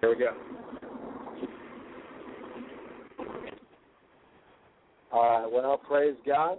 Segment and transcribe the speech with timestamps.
[0.00, 0.34] Here we go.
[5.12, 5.52] All right.
[5.52, 6.58] Well, praise God.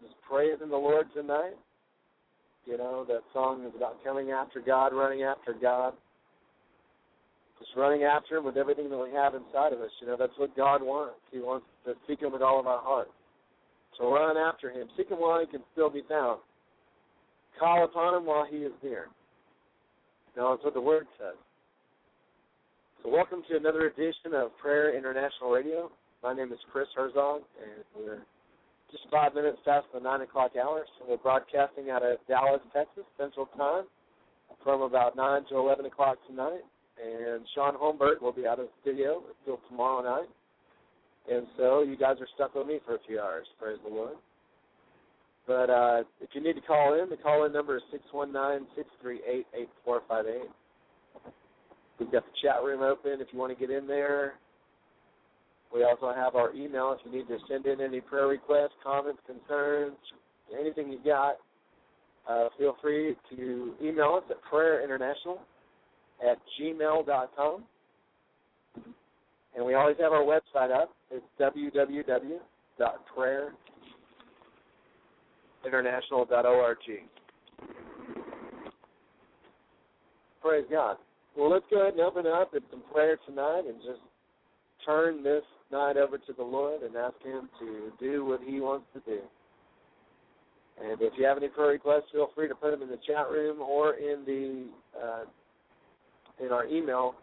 [0.00, 1.54] Just praising the Lord tonight.
[2.64, 5.92] You know, that song is about coming after God, running after God.
[7.58, 9.90] Just running after Him with everything that we have inside of us.
[10.00, 11.16] You know, that's what God wants.
[11.30, 13.08] He wants to seek Him with all of our heart.
[13.98, 14.88] So run after Him.
[14.96, 16.40] Seek Him while He can still be found.
[17.60, 19.08] Call upon Him while He is near.
[20.36, 21.38] No, that's what the word says.
[23.02, 25.92] So welcome to another edition of Prayer International Radio.
[26.24, 28.22] My name is Chris Herzog, and we're
[28.90, 30.84] just five minutes past the nine o'clock hour.
[30.98, 33.84] So we're broadcasting out of Dallas, Texas, Central Time,
[34.64, 36.62] from about nine to eleven o'clock tonight.
[36.98, 40.28] And Sean Holmberg will be out of the studio until tomorrow night.
[41.30, 43.46] And so you guys are stuck with me for a few hours.
[43.60, 44.16] Praise the Lord.
[45.46, 48.32] But uh, if you need to call in, the call in number is six one
[48.32, 50.48] nine six three eight eight four five eight.
[51.98, 54.34] We've got the chat room open if you want to get in there.
[55.72, 59.20] We also have our email if you need to send in any prayer requests, comments,
[59.26, 59.96] concerns,
[60.58, 61.36] anything you got.
[62.28, 65.38] Uh, feel free to email us at prayerinternational
[66.28, 67.64] at gmail.com.
[69.56, 70.90] And we always have our website up.
[71.10, 71.24] It's
[75.64, 76.78] www.prayerinternational.org.
[80.42, 80.96] Praise God.
[81.36, 84.00] Well, let's go ahead and open up in some prayer tonight and just
[84.86, 88.86] turn this night over to the Lord and ask Him to do what He wants
[88.94, 89.20] to do.
[90.82, 93.30] And if you have any prayer requests, feel free to put them in the chat
[93.30, 94.66] room or in the
[95.00, 95.24] uh,
[96.44, 97.14] in our email,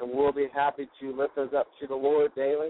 [0.00, 2.68] and we'll be happy to lift those up to the Lord daily.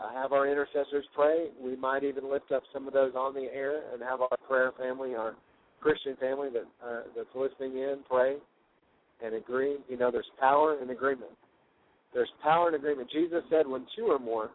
[0.00, 1.48] Uh, have our intercessors pray.
[1.62, 4.72] We might even lift up some of those on the air and have our prayer
[4.78, 5.34] family, our
[5.80, 8.36] Christian family that uh, that's listening in, pray
[9.24, 9.76] and agree.
[9.88, 11.32] You know, there's power in agreement.
[12.14, 13.10] There's power in agreement.
[13.10, 14.50] Jesus said, when two or more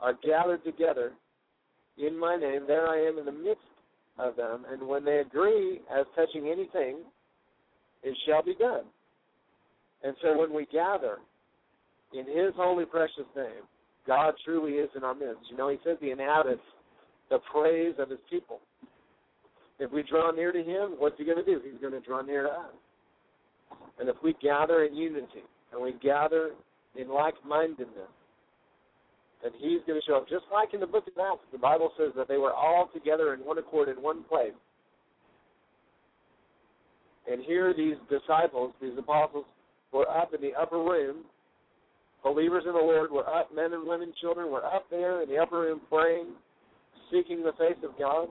[0.00, 1.12] are gathered together
[1.98, 3.62] in my name, there I am in the midst
[4.18, 4.64] of them.
[4.70, 6.98] And when they agree as touching anything,
[8.02, 8.84] it shall be done.
[10.04, 11.16] And so when we gather
[12.12, 13.64] in His holy precious name,
[14.06, 15.50] God truly is in our midst.
[15.50, 16.60] You know, He says He inhabits
[17.30, 18.60] the praise of His people.
[19.78, 21.60] If we draw near to Him, what's He going to do?
[21.64, 22.74] He's going to draw near to us.
[23.98, 26.50] And if we gather in unity and we gather
[26.96, 28.12] in like mindedness,
[29.42, 30.28] then He's going to show up.
[30.28, 33.34] Just like in the book of Acts, the Bible says that they were all together
[33.34, 34.52] in one accord in one place.
[37.30, 39.44] And here these disciples, these apostles,
[39.92, 41.24] were up in the upper room.
[42.24, 45.38] Believers in the Lord were up, men and women, children were up there in the
[45.38, 46.26] upper room praying,
[47.10, 48.28] seeking the face of God.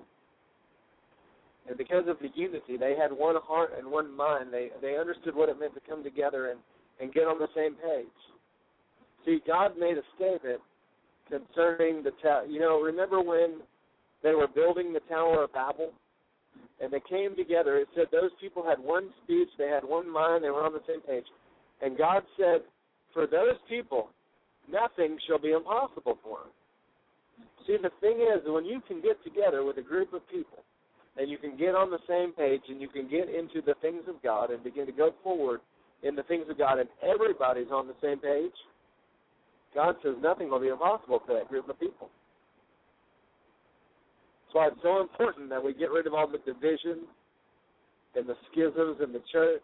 [1.67, 4.49] And because of the unity, they had one heart and one mind.
[4.51, 6.59] They they understood what it meant to come together and,
[6.99, 8.05] and get on the same page.
[9.25, 10.61] See, God made a statement
[11.27, 12.45] concerning the tower.
[12.45, 13.61] You know, remember when
[14.21, 15.91] they were building the Tower of Babel?
[16.81, 17.77] And they came together.
[17.77, 20.83] It said those people had one speech, they had one mind, they were on the
[20.87, 21.25] same page.
[21.81, 22.61] And God said,
[23.15, 24.09] For those people,
[24.69, 26.51] nothing shall be impossible for them.
[27.65, 30.59] See, the thing is, when you can get together with a group of people
[31.17, 34.03] and you can get on the same page and you can get into the things
[34.09, 35.61] of God and begin to go forward
[36.03, 38.51] in the things of God and everybody's on the same page,
[39.73, 42.09] God says nothing will be impossible for that group of people.
[44.43, 47.07] That's why it's so important that we get rid of all the division
[48.13, 49.63] and the schisms in the church.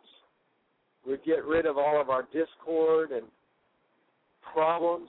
[1.06, 3.24] We get rid of all of our discord and
[4.54, 5.08] problems.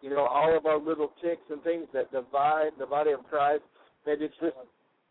[0.00, 3.62] You know, all of our little ticks and things that divide the body of Christ.
[4.06, 4.52] Maybe it's this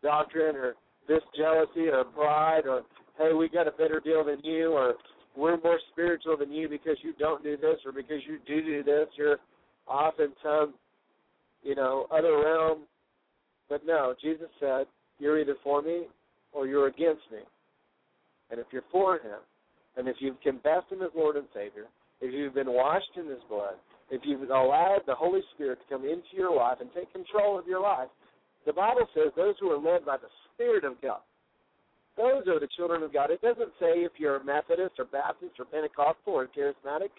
[0.02, 0.74] doctrine or
[1.08, 2.82] this jealousy or pride or
[3.18, 4.94] hey, we got a better deal than you or
[5.36, 8.82] we're more spiritual than you because you don't do this or because you do do
[8.82, 9.06] this.
[9.16, 9.38] You're
[9.86, 10.74] off in some,
[11.62, 12.80] you know, other realm.
[13.68, 14.86] But no, Jesus said,
[15.18, 16.04] you're either for me
[16.52, 17.38] or you're against me.
[18.50, 19.40] And if you're for him,
[19.96, 21.84] and if you've confessed him as Lord and Savior,
[22.20, 23.74] if you've been washed in his blood,
[24.10, 27.66] if you've allowed the Holy Spirit to come into your life and take control of
[27.66, 28.08] your life,
[28.66, 31.20] the Bible says those who are led by the Spirit of God,
[32.16, 33.30] those are the children of God.
[33.30, 37.14] It doesn't say if you're a Methodist or Baptist or Pentecostal or charismatic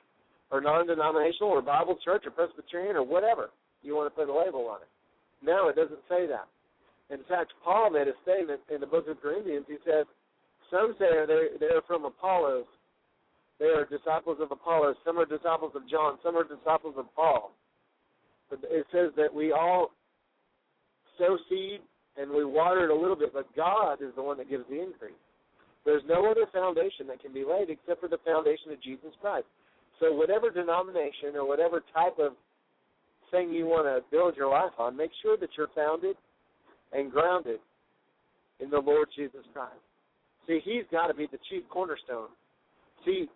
[0.51, 3.49] or non denominational or Bible church or Presbyterian or whatever
[3.81, 4.91] you want to put a label on it.
[5.41, 6.51] No, it doesn't say that.
[7.09, 9.65] In fact, Paul made a statement in the book of Corinthians.
[9.67, 10.03] He said,
[10.69, 12.65] Some say they're, they're from Apollos.
[13.59, 14.95] They are disciples of Apollos.
[15.05, 16.17] Some are disciples of John.
[16.23, 17.51] Some are disciples of Paul.
[18.49, 19.91] But it says that we all
[21.17, 21.81] sow seed
[22.17, 24.81] and we water it a little bit, but God is the one that gives the
[24.81, 25.19] increase.
[25.85, 29.45] There's no other foundation that can be laid except for the foundation of Jesus Christ.
[29.99, 32.33] So whatever denomination or whatever type of
[33.31, 36.15] thing you want to build your life on, make sure that you're founded
[36.93, 37.59] and grounded
[38.59, 39.79] in the Lord Jesus Christ.
[40.47, 42.29] See, He's got to be the chief cornerstone.
[43.05, 43.27] See,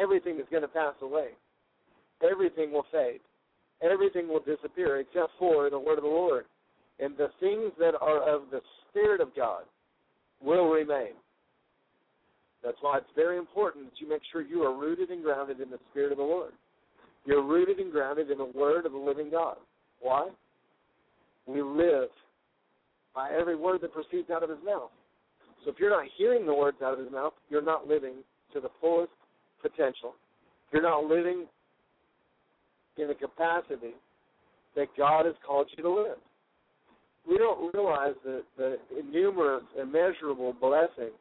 [0.00, 1.28] everything is going to pass away.
[2.22, 3.20] Everything will fade.
[3.82, 6.44] Everything will disappear except for the word of the Lord.
[7.00, 9.62] And the things that are of the Spirit of God
[10.42, 11.14] will remain.
[12.62, 15.70] That's why it's very important that you make sure you are rooted and grounded in
[15.70, 16.52] the Spirit of the Lord.
[17.24, 19.56] You're rooted and grounded in the Word of the living God.
[20.00, 20.28] Why?
[21.46, 22.08] We live
[23.14, 24.90] by every word that proceeds out of His mouth.
[25.64, 28.14] So if you're not hearing the words out of His mouth, you're not living
[28.52, 29.12] to the fullest
[29.62, 30.14] potential.
[30.72, 31.46] You're not living
[32.98, 33.94] in the capacity
[34.76, 36.18] that God has called you to live.
[37.28, 38.78] we don't realize the, the
[39.10, 41.12] numerous, immeasurable blessings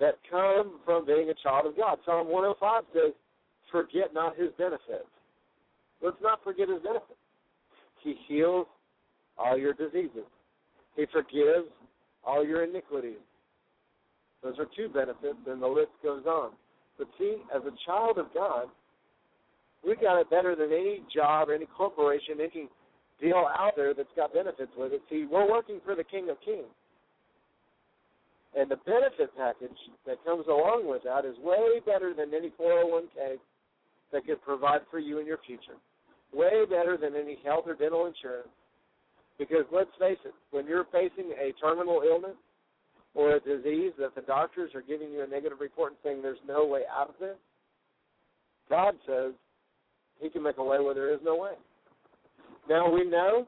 [0.00, 1.98] that come from being a child of God.
[2.04, 3.12] Psalm 105 says,
[3.70, 5.10] Forget not his benefits.
[6.02, 7.18] Let's not forget his benefits.
[8.02, 8.66] He heals
[9.38, 10.28] all your diseases,
[10.94, 11.68] he forgives
[12.24, 13.18] all your iniquities.
[14.42, 16.50] Those are two benefits, and the list goes on.
[16.98, 18.66] But see, as a child of God,
[19.86, 22.68] we got it better than any job, any corporation, any
[23.20, 25.02] deal out there that's got benefits with it.
[25.10, 26.72] See, we're working for the King of Kings.
[28.56, 33.36] And the benefit package that comes along with that is way better than any 401k
[34.12, 35.76] that could provide for you in your future.
[36.32, 38.48] Way better than any health or dental insurance.
[39.38, 42.36] Because let's face it, when you're facing a terminal illness
[43.14, 46.38] or a disease that the doctors are giving you a negative report and saying there's
[46.46, 47.36] no way out of this,
[48.68, 49.32] God says
[50.20, 51.52] He can make a way where there is no way.
[52.68, 53.46] Now we know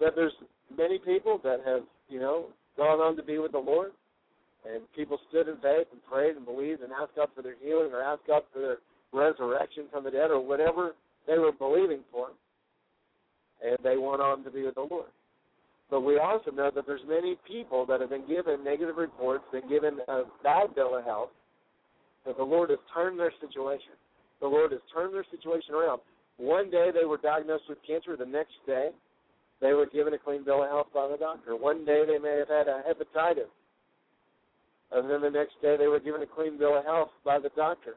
[0.00, 0.32] that there's
[0.76, 2.46] many people that have, you know,
[2.76, 3.92] gone on to be with the Lord,
[4.68, 7.90] and people stood in faith and prayed and believed and asked God for their healing
[7.92, 8.78] or asked God for their
[9.12, 10.92] resurrection from the dead or whatever
[11.26, 12.28] they were believing for,
[13.64, 15.10] and they went on to be with the Lord.
[15.90, 19.68] But we also know that there's many people that have been given negative reports, been
[19.68, 21.30] given a bad bill of health,
[22.26, 23.96] that the Lord has turned their situation.
[24.40, 26.00] The Lord has turned their situation around.
[26.36, 28.90] One day they were diagnosed with cancer, the next day
[29.60, 31.56] they were given a clean bill of health by the doctor.
[31.56, 33.50] One day they may have had a hepatitis,
[34.92, 37.50] and then the next day they were given a clean bill of health by the
[37.56, 37.94] doctor.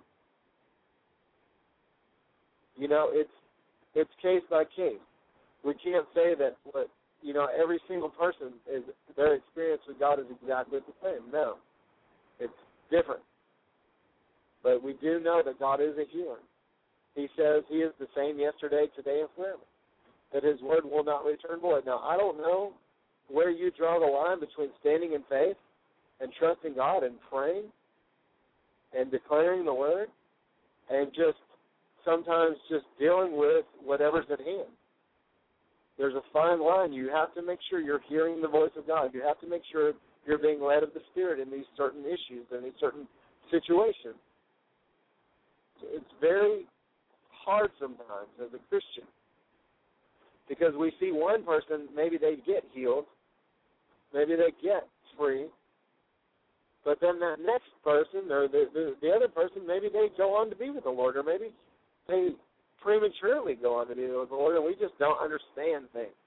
[2.78, 3.30] You know, it's
[3.94, 4.98] it's case by case.
[5.64, 6.90] We can't say that what
[7.22, 8.84] you know every single person is
[9.16, 11.32] their experience with God is exactly the same.
[11.32, 11.56] No,
[12.40, 12.54] it's
[12.90, 13.22] different.
[14.64, 16.38] But we do know that God is a healer.
[17.16, 19.64] He says He is the same yesterday, today, and forever.
[20.34, 21.86] That His word will not return void.
[21.86, 22.74] Now, I don't know
[23.28, 25.58] where you draw the line between standing in faith
[26.20, 27.66] and trusting God and praying
[28.98, 30.08] and declaring the word
[30.90, 31.38] and just
[32.06, 34.70] sometimes just dealing with whatever's at hand.
[36.02, 36.92] There's a fine line.
[36.94, 39.12] You have to make sure you're hearing the voice of God.
[39.14, 39.94] You have to make sure
[40.26, 43.08] you're being led of the Spirit in these certain issues and these certain
[43.52, 44.18] situations.
[45.84, 46.66] It's very
[47.30, 49.04] hard sometimes as a Christian
[50.50, 53.06] because we see one person, maybe they get healed,
[54.12, 55.46] maybe they get free,
[56.84, 60.50] but then that next person or the, the the other person, maybe they go on
[60.50, 61.54] to be with the Lord, or maybe
[62.08, 62.30] they
[62.82, 66.18] prematurely go on be with the Lord, and we just don't understand things.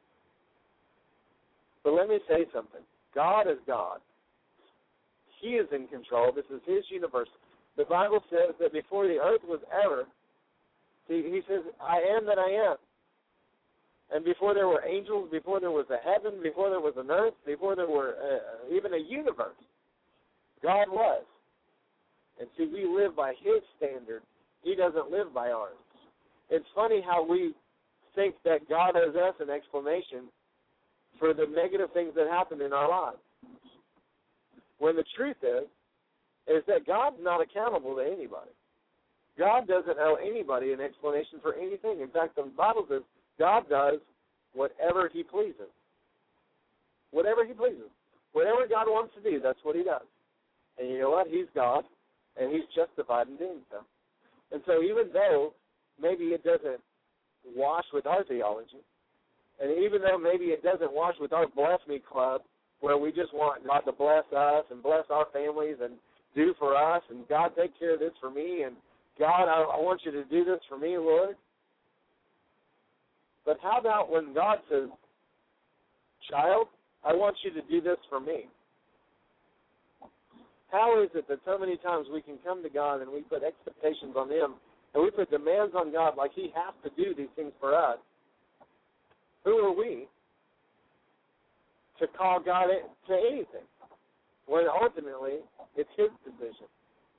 [1.83, 2.83] But let me say something:
[3.15, 3.99] God is God.
[5.41, 6.33] He is in control.
[6.33, 7.29] This is His universe.
[7.77, 10.07] The Bible says that before the earth was ever,
[11.09, 12.77] he, he says, I am that I am.
[14.13, 17.35] And before there were angels, before there was a heaven, before there was an earth,
[17.47, 19.59] before there were uh, even a universe,
[20.63, 21.25] God was.
[22.39, 24.23] And see, we live by His standard.
[24.63, 25.77] He doesn't live by ours.
[26.55, 27.53] It's funny how we
[28.15, 30.31] think that God owes us an explanation
[31.19, 33.19] for the negative things that happen in our lives.
[34.79, 35.67] When the truth is,
[36.47, 38.55] is that God's not accountable to anybody.
[39.37, 42.01] God doesn't owe anybody an explanation for anything.
[42.01, 43.03] In fact, the Bible says
[43.37, 43.99] God does
[44.55, 45.75] whatever He pleases.
[47.11, 47.91] Whatever He pleases.
[48.33, 50.07] Whatever God wants to do, that's what He does.
[50.79, 51.27] And you know what?
[51.27, 51.83] He's God,
[52.39, 53.79] and He's justified in doing so.
[54.53, 55.55] And so, even though
[56.01, 56.81] maybe it doesn't
[57.57, 58.83] wash with our theology,
[59.61, 62.43] and even though maybe it doesn't wash with our Bless Me Club,
[62.81, 65.95] where we just want God to bless us and bless our families and
[66.35, 68.77] do for us, and God take care of this for me, and
[69.19, 71.37] God, I, I want you to do this for me, Lord.
[73.47, 74.89] But how about when God says,
[76.31, 76.69] Child,
[77.05, 78.49] I want you to do this for me?
[80.71, 83.43] How is it that so many times we can come to God and we put
[83.45, 84.55] expectations on Him
[84.95, 87.99] and we put demands on God like He has to do these things for us?
[89.45, 90.07] Who are we
[91.99, 92.67] to call God
[93.09, 93.67] to anything
[94.47, 95.39] when ultimately
[95.77, 96.67] it's His decision?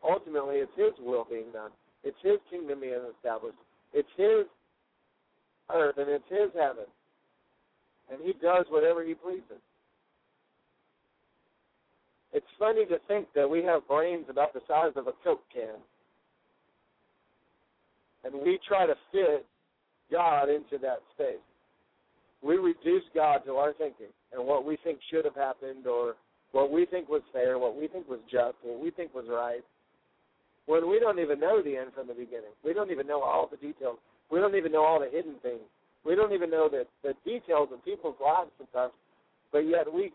[0.08, 1.72] Ultimately, it's His will being done.
[2.04, 3.58] It's His kingdom being established.
[3.94, 4.46] It's His
[5.74, 6.86] earth and it's His heaven.
[8.12, 9.62] And He does whatever He pleases.
[12.34, 15.80] It's funny to think that we have brains about the size of a Coke can.
[18.26, 19.46] And we try to fit
[20.12, 21.46] God into that space.
[22.44, 26.16] We reduce God to our thinking and what we think should have happened or
[26.52, 29.64] what we think was fair, what we think was just, what we think was right
[30.66, 32.54] when we don't even know the end from the beginning.
[32.64, 33.98] We don't even know all the details.
[34.32, 35.62] We don't even know all the hidden things.
[36.06, 38.94] We don't even know the, the details of people's lives sometimes
[39.52, 40.12] But yet we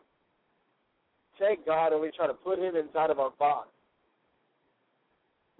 [1.39, 3.69] take God and we try to put him inside of our box.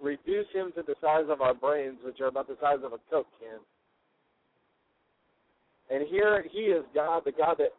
[0.01, 2.97] Reduce him to the size of our brains, which are about the size of a
[3.09, 3.59] Coke can.
[5.89, 7.69] And here he is God, the God that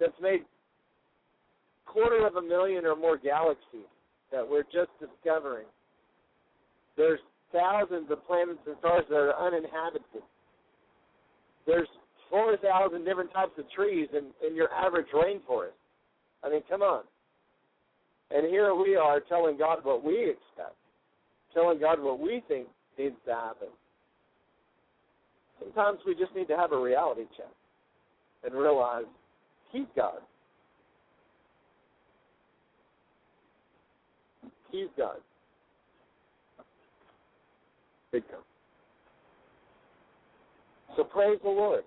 [0.00, 0.40] that's made
[1.86, 3.90] quarter of a million or more galaxies
[4.32, 5.66] that we're just discovering.
[6.96, 7.20] There's
[7.52, 10.22] thousands of planets and stars that are uninhabited.
[11.66, 11.88] There's
[12.30, 15.76] 4,000 different types of trees in, in your average rainforest.
[16.44, 17.02] I mean, come on.
[18.30, 20.78] And here we are telling God what we expect,
[21.54, 23.68] telling God what we think needs to happen.
[25.60, 27.52] Sometimes we just need to have a reality check
[28.44, 29.04] and realize
[29.72, 30.20] He's God.
[34.70, 35.16] He's God.
[38.12, 38.40] Big time.
[40.96, 41.84] So praise the Lord.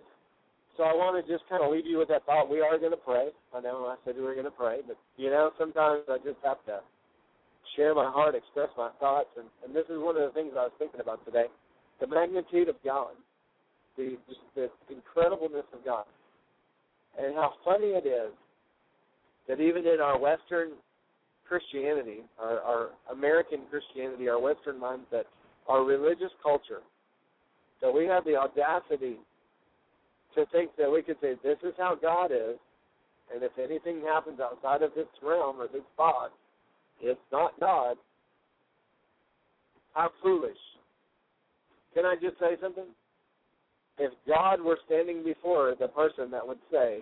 [0.78, 2.50] So I want to just kind of leave you with that thought.
[2.50, 3.30] We are going to pray.
[3.56, 6.38] I know I said we were going to pray, but you know sometimes I just
[6.44, 6.80] have to
[7.76, 10.70] share my heart, express my thoughts, and, and this is one of the things I
[10.70, 11.46] was thinking about today:
[12.00, 13.14] the magnitude of God,
[13.98, 16.06] the just the incredibleness of God,
[17.20, 18.34] and how funny it is
[19.48, 20.72] that even in our Western
[21.48, 25.24] Christianity, our, our American Christianity, our Western mindset,
[25.68, 26.80] our religious culture,
[27.82, 29.18] that we have the audacity
[30.36, 32.58] to think that we could say, this is how God is,
[33.34, 36.32] and if anything happens outside of this realm or this box,
[37.04, 37.98] it's not God.
[39.94, 40.58] How foolish.
[41.94, 42.86] Can I just say something?
[44.00, 47.00] If God were standing before the person that would say,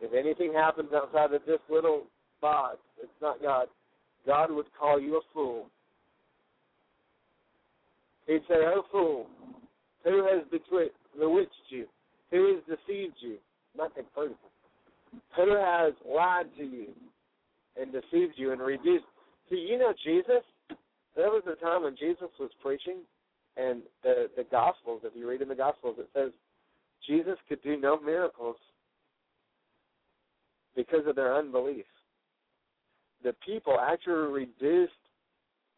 [0.00, 2.04] if anything happens outside of this little
[2.40, 3.66] box, it's not God,
[4.24, 5.66] God would call you a fool.
[8.26, 9.26] He'd say, Oh, fool,
[10.04, 11.86] who has bewitched you?
[12.30, 13.36] Who has deceived you?
[13.76, 14.34] Nothing further.
[15.36, 16.88] Who has lied to you
[17.80, 19.04] and deceived you and reduced?
[19.50, 20.44] See, you know Jesus.
[21.16, 22.98] There was a time when Jesus was preaching,
[23.56, 25.02] and the the Gospels.
[25.04, 26.30] If you read in the Gospels, it says
[27.06, 28.56] Jesus could do no miracles
[30.76, 31.86] because of their unbelief.
[33.24, 34.92] The people actually reduced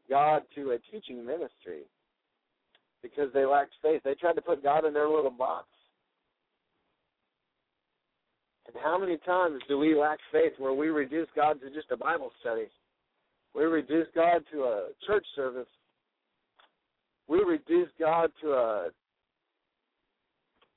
[0.08, 1.82] God to a teaching ministry
[3.02, 4.02] because they lacked faith.
[4.04, 5.66] They tried to put God in their little box.
[8.74, 11.96] And how many times do we lack faith where we reduce God to just a
[11.96, 12.66] Bible study?
[13.54, 15.66] We reduce God to a church service.
[17.28, 18.88] We reduce God to a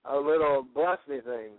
[0.05, 1.51] a little bless me thing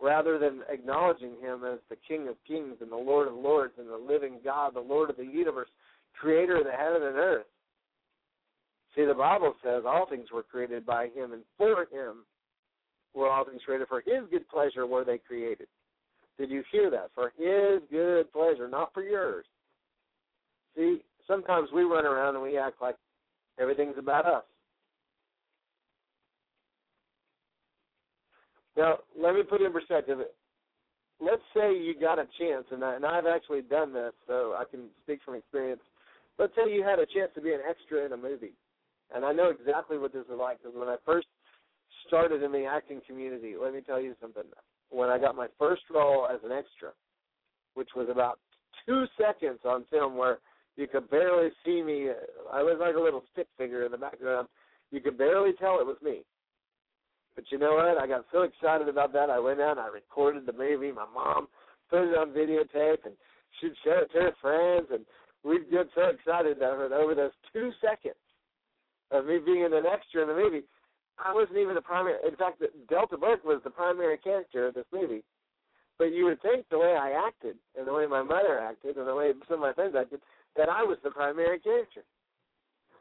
[0.00, 3.88] rather than acknowledging him as the King of Kings and the Lord of Lords and
[3.88, 5.68] the living God, the Lord of the universe,
[6.20, 7.46] creator of the heaven and earth.
[8.94, 12.24] See, the Bible says all things were created by him and for him
[13.16, 13.88] were all things created.
[13.88, 15.66] For his good pleasure were they created.
[16.38, 17.10] Did you hear that?
[17.14, 19.46] For his good pleasure, not for yours.
[20.76, 22.96] See, sometimes we run around and we act like
[23.58, 24.44] everything's about us.
[28.76, 30.18] Now, let me put in perspective.
[31.18, 34.64] Let's say you got a chance, and, I, and I've actually done this, so I
[34.70, 35.80] can speak from experience.
[36.38, 38.52] Let's say you had a chance to be an extra in a movie
[39.14, 41.26] and I know exactly what this is like because when I first
[42.06, 44.44] started in the acting community, let me tell you something.
[44.90, 46.90] When I got my first role as an extra,
[47.74, 48.38] which was about
[48.86, 50.38] two seconds on film, where
[50.76, 52.10] you could barely see me,
[52.52, 54.48] I was like a little stick figure in the background.
[54.90, 56.22] You could barely tell it was me.
[57.34, 57.98] But you know what?
[58.02, 59.28] I got so excited about that.
[59.28, 60.92] I went out and I recorded the movie.
[60.92, 61.48] My mom
[61.90, 63.14] put it on videotape and
[63.60, 65.04] she'd show it to her friends, and
[65.44, 68.14] we'd get so excited over over those two seconds
[69.10, 70.62] of me being an extra in the movie,
[71.18, 72.16] I wasn't even the primary.
[72.26, 75.22] In fact, Delta Burke was the primary character of this movie.
[75.98, 79.08] But you would think the way I acted, and the way my mother acted, and
[79.08, 80.20] the way some of my friends acted,
[80.56, 82.02] that I was the primary character.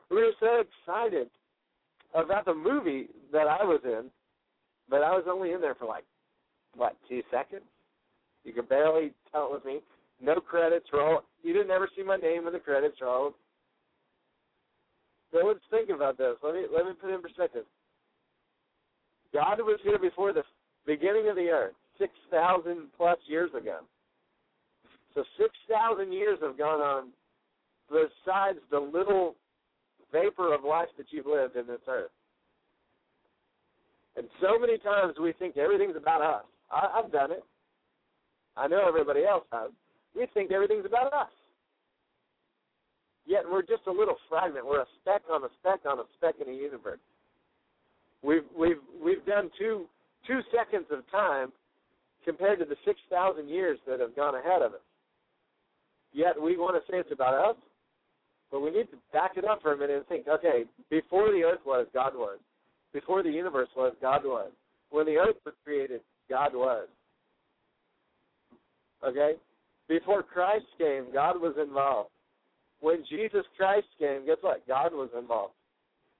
[0.09, 1.29] We were so excited
[2.13, 4.05] about the movie that I was in,
[4.89, 6.05] but I was only in there for like,
[6.75, 7.63] what, two seconds?
[8.45, 9.79] You could barely tell it was me.
[10.21, 11.21] No credits roll.
[11.43, 13.33] You didn't ever see my name in the credits rolled.
[15.31, 16.35] So let's think about this.
[16.43, 17.65] Let me let me put it in perspective.
[19.35, 20.43] God was here before the
[20.87, 23.79] beginning of the earth, six thousand plus years ago.
[25.13, 27.09] So six thousand years have gone on
[27.89, 29.35] besides the little
[30.13, 32.11] vapor of life that you've lived in this earth.
[34.15, 36.45] And so many times we think everything's about us.
[36.71, 37.43] I, I've done it.
[38.55, 39.71] I know everybody else has.
[40.15, 41.27] We think everything's about us.
[43.25, 44.65] Yet we're just a little fragment.
[44.65, 46.99] We're a speck on a speck on a speck in the universe.
[48.25, 49.85] We've we've we've done two
[50.27, 51.51] two seconds of time
[52.25, 54.79] compared to the 6,000 years that have gone ahead of us.
[56.11, 57.55] Yet we want to say it's about us,
[58.51, 61.43] but we need to back it up for a minute and think, okay, before the
[61.43, 62.39] earth was, God was.
[62.93, 64.51] Before the universe was, God was.
[64.89, 66.87] When the earth was created, God was.
[69.07, 69.33] Okay?
[69.87, 72.09] Before Christ came, God was involved.
[72.79, 74.67] When Jesus Christ came, guess what?
[74.67, 75.53] God was involved.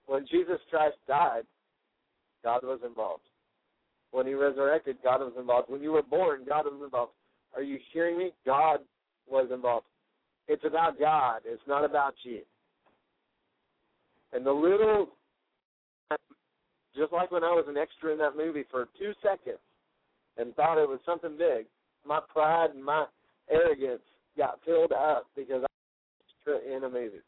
[0.06, 1.44] When Jesus Christ died,
[2.46, 3.24] God was involved.
[4.12, 5.70] When he resurrected, God was involved.
[5.70, 7.12] When you were born, God was involved.
[7.56, 8.32] Are you hearing me?
[8.46, 8.80] God
[9.28, 9.88] was involved.
[10.48, 11.42] It's about God.
[11.44, 12.42] It's not about you.
[14.32, 15.08] And the little,
[16.96, 19.60] just like when I was an extra in that movie for two seconds
[20.38, 21.66] and thought it was something big,
[22.06, 23.06] my pride and my
[23.50, 24.04] arrogance
[24.38, 27.24] got filled up because I was in a movie.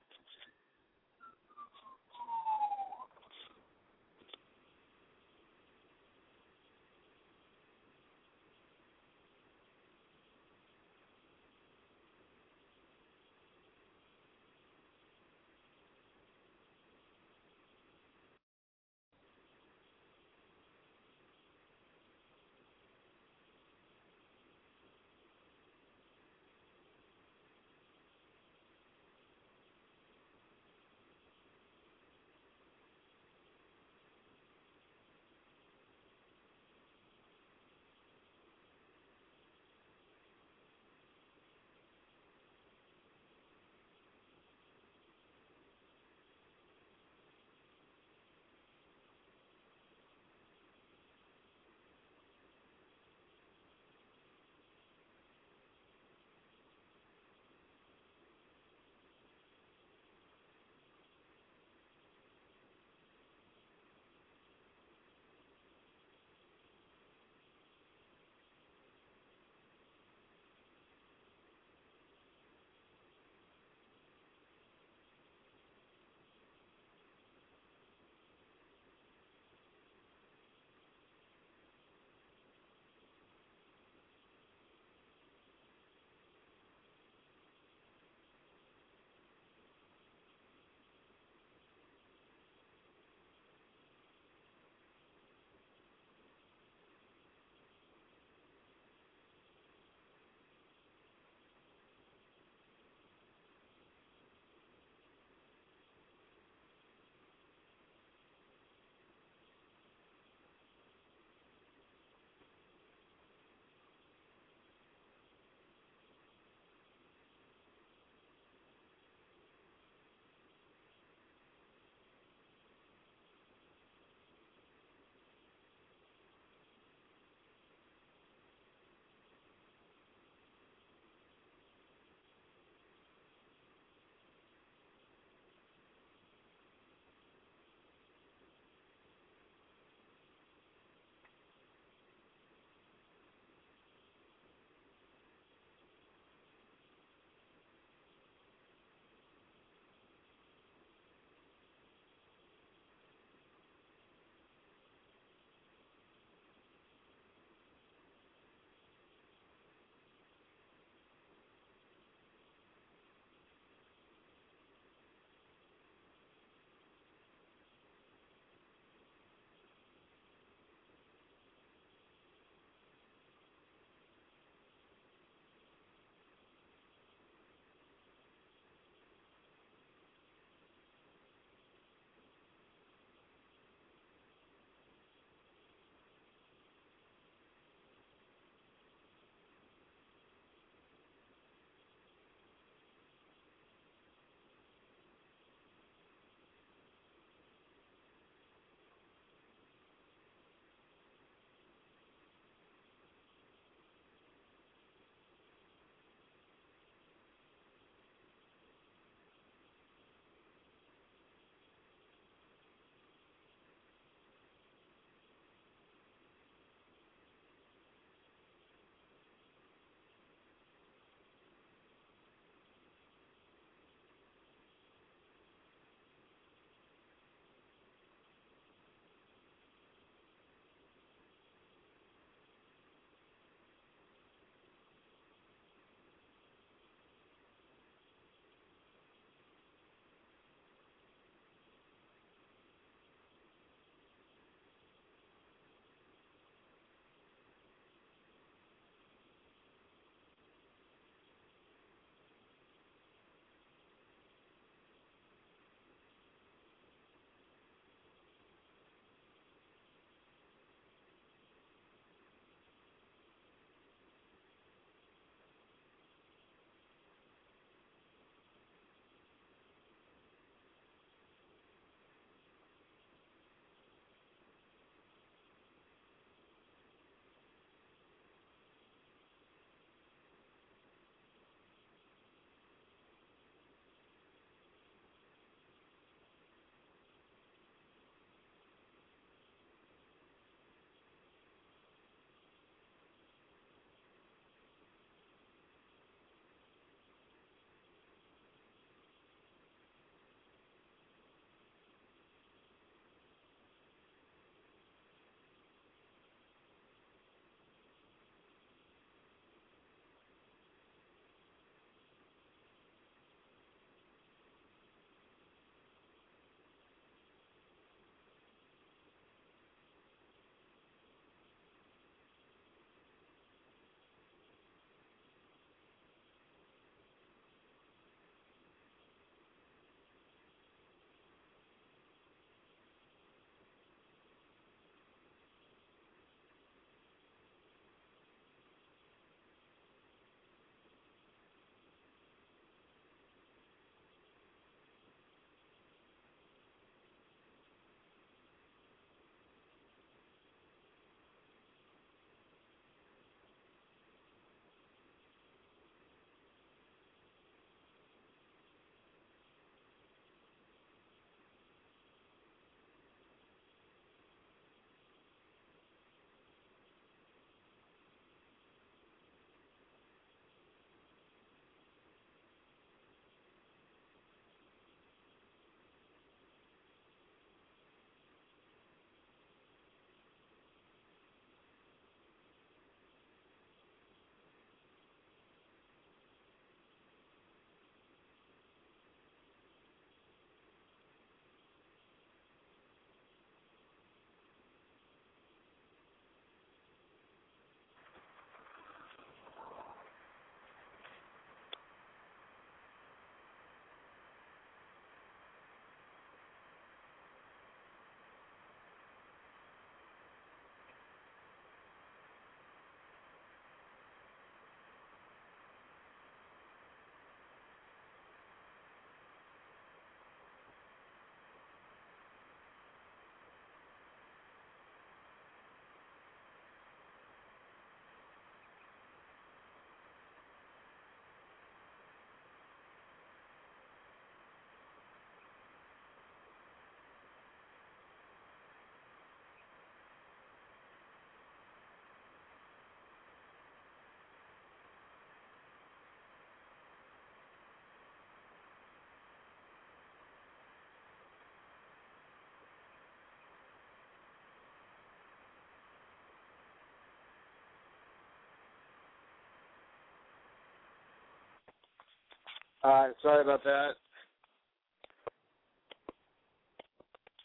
[462.83, 463.91] Uh, sorry about that.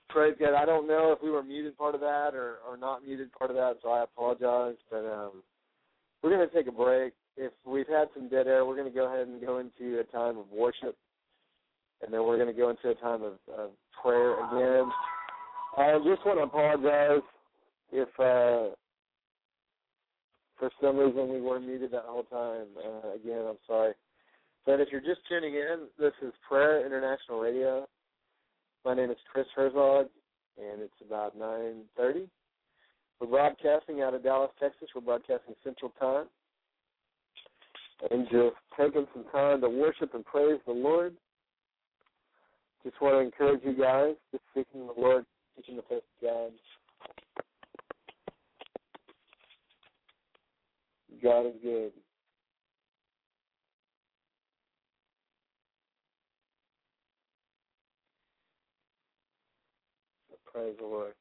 [0.08, 0.54] Praise God.
[0.54, 3.50] I don't know if we were muted part of that or, or not muted part
[3.50, 4.76] of that, so I apologize.
[4.90, 5.42] But um,
[6.22, 7.14] we're going to take a break.
[7.36, 10.04] If we've had some dead air, we're going to go ahead and go into a
[10.04, 10.96] time of worship,
[12.02, 13.70] and then we're going to go into a time of, of
[14.02, 14.90] prayer again.
[15.78, 17.22] I just want to apologize
[17.90, 18.76] if uh,
[20.58, 22.66] for some reason we were muted that whole time.
[22.76, 23.94] Uh, again, I'm sorry.
[24.64, 27.86] But if you're just tuning in, this is Prayer International Radio.
[28.84, 30.06] My name is Chris Herzog,
[30.56, 32.28] and it's about 9.30.
[33.20, 34.88] We're broadcasting out of Dallas, Texas.
[34.94, 36.26] We're broadcasting Central Time.
[38.10, 41.14] And just taking some time to worship and praise the Lord.
[42.84, 45.24] Just want to encourage you guys, just seeking the Lord,
[45.56, 46.50] teaching the face of God.
[51.22, 51.92] God is good.
[60.54, 61.14] Praise the Lord.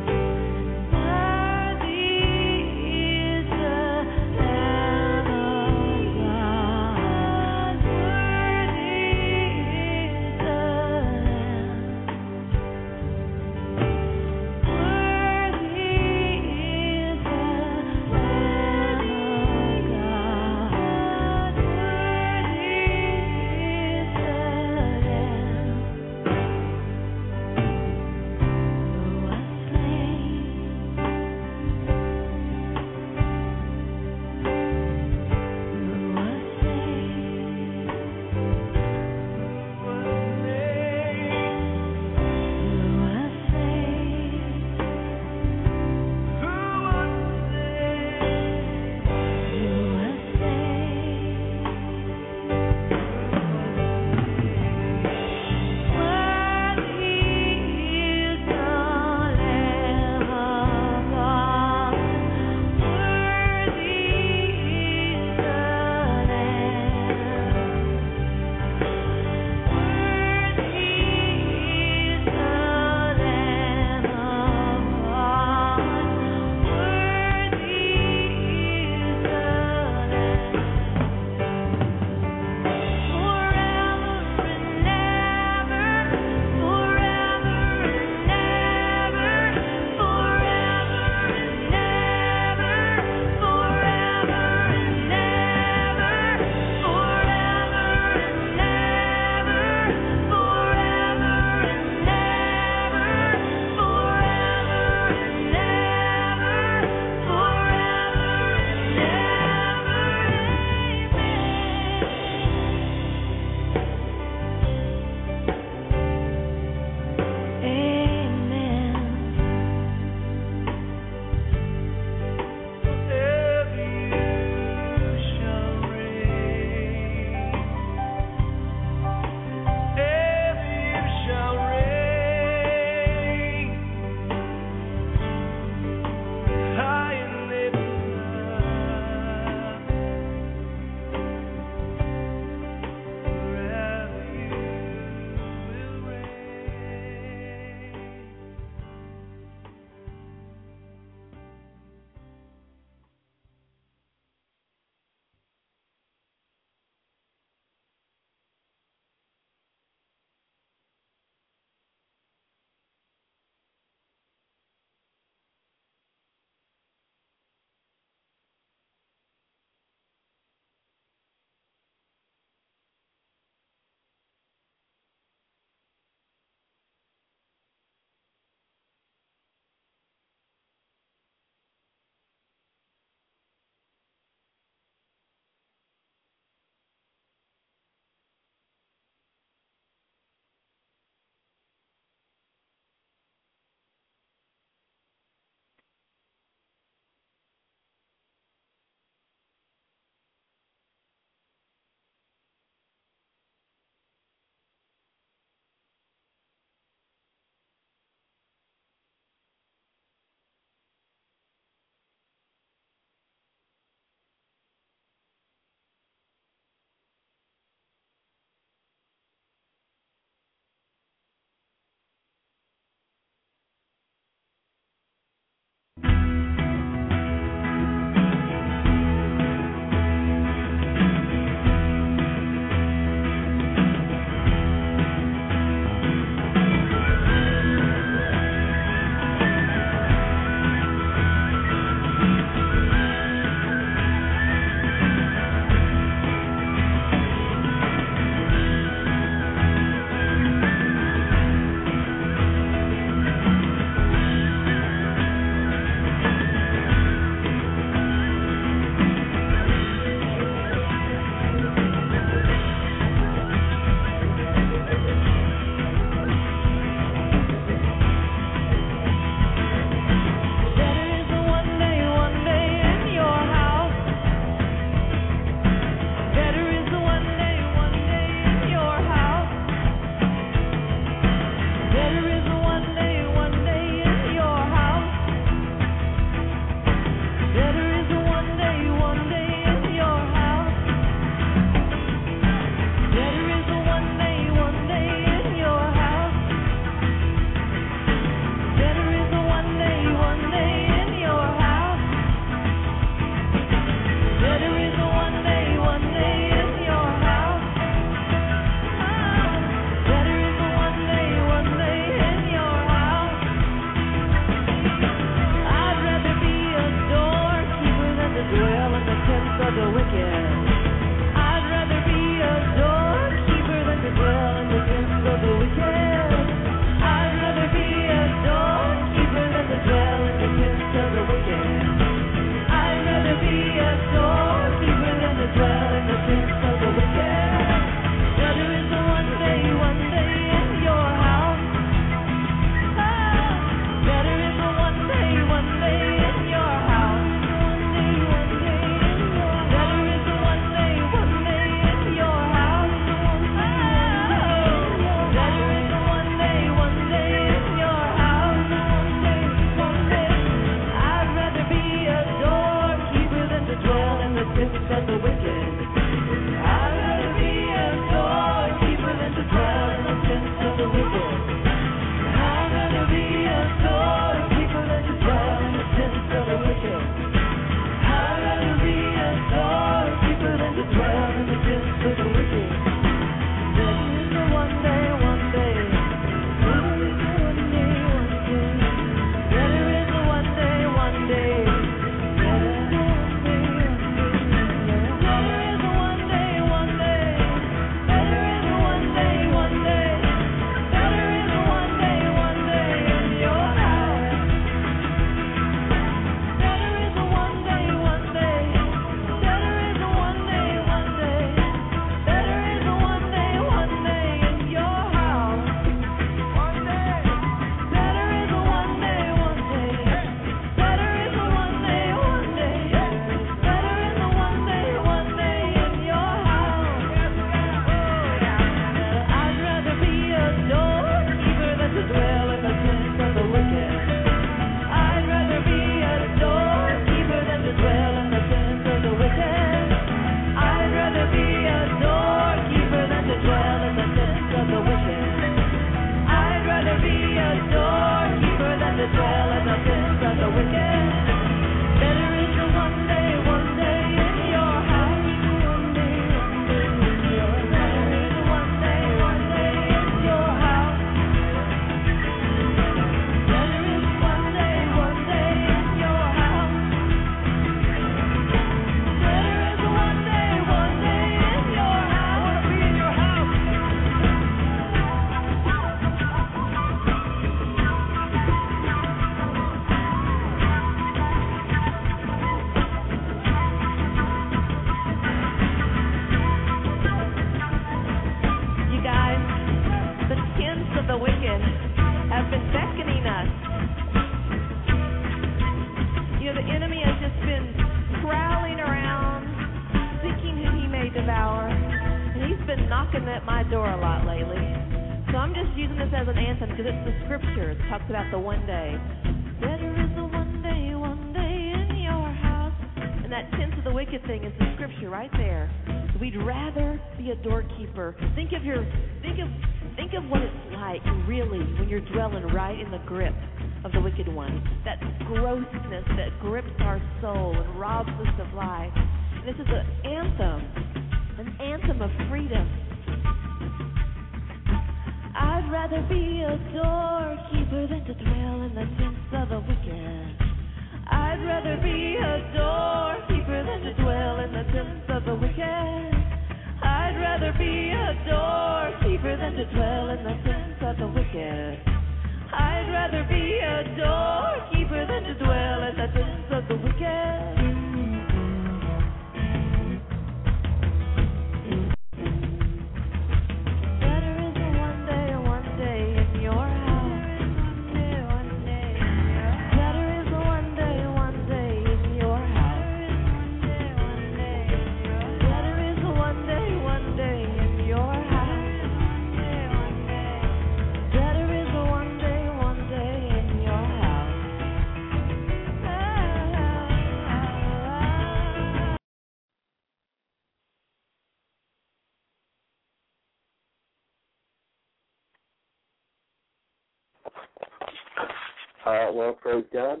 [599.20, 600.00] Well, praise God.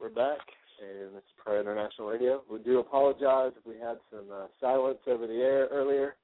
[0.00, 0.40] We're back,
[0.82, 2.42] and it's Prayer International Radio.
[2.50, 6.16] We do apologize if we had some uh, silence over the air earlier.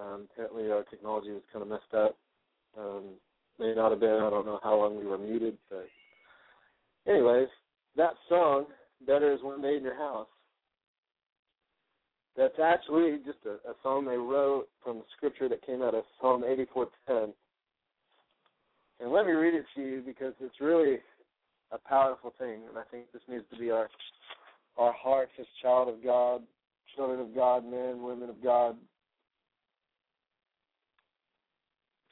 [0.00, 2.16] Um, apparently, our technology was kind of messed up.
[2.78, 3.02] Um,
[3.58, 4.08] may not have been.
[4.08, 5.86] I don't know how long we were muted, but
[7.06, 7.48] anyways,
[7.94, 8.64] that song
[9.06, 10.28] "Better Is One Day in Your House."
[12.38, 16.04] That's actually just a, a song they wrote from the scripture that came out of
[16.22, 17.34] Psalm 84:10
[19.00, 20.98] and let me read it to you because it's really
[21.72, 23.88] a powerful thing, and I think this needs to be our
[24.78, 26.42] our hearts as child of God,
[26.94, 28.76] children of God, men, women of God.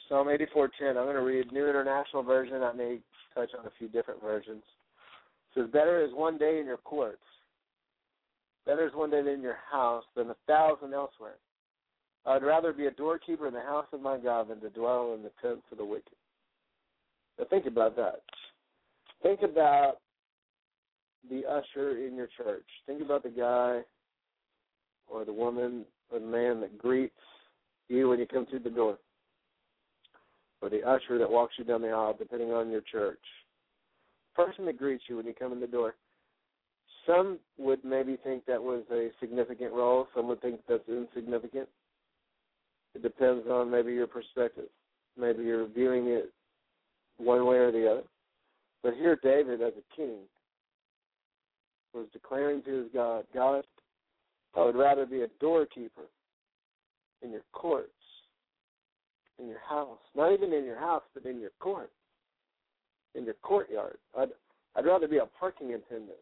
[0.09, 0.97] Psalm 84:10.
[0.97, 2.63] I'm going to read New International Version.
[2.63, 2.99] I may
[3.35, 4.63] touch on a few different versions.
[5.51, 7.23] It says, "Better is one day in your courts.
[8.65, 11.39] Better is one day in your house than a thousand elsewhere.
[12.25, 15.23] I'd rather be a doorkeeper in the house of my God than to dwell in
[15.23, 16.17] the tents of the wicked."
[17.39, 18.23] Now think about that.
[19.23, 19.99] Think about
[21.31, 22.67] the usher in your church.
[22.87, 23.81] Think about the guy
[25.09, 27.15] or the woman or the man that greets
[27.89, 28.99] you when you come through the door.
[30.63, 33.21] Or the usher that walks you down the aisle, depending on your church.
[34.35, 35.95] Person that greets you when you come in the door.
[37.07, 40.09] Some would maybe think that was a significant role.
[40.15, 41.69] Some would think that's insignificant.
[42.95, 44.69] It depends on maybe your perspective.
[45.19, 46.33] Maybe you're viewing it
[47.19, 48.03] one way or the other.
[48.83, 50.19] But here, David, as a king,
[51.95, 53.65] was declaring to his God, God,
[54.57, 56.03] I would rather be a doorkeeper
[57.23, 57.91] in your courts,
[59.39, 61.91] in your house, not even in your house, but in your court,
[63.15, 63.97] in your courtyard.
[64.17, 64.29] I'd
[64.77, 66.19] I'd rather be a parking attendant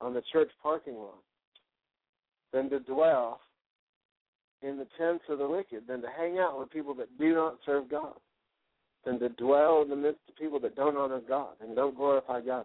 [0.00, 1.22] on the church parking lot
[2.52, 3.40] than to dwell
[4.62, 7.58] in the tents of the wicked, than to hang out with people that do not
[7.64, 8.14] serve God
[9.04, 12.40] than to dwell in the midst of people that don't honor God and don't glorify
[12.40, 12.64] God,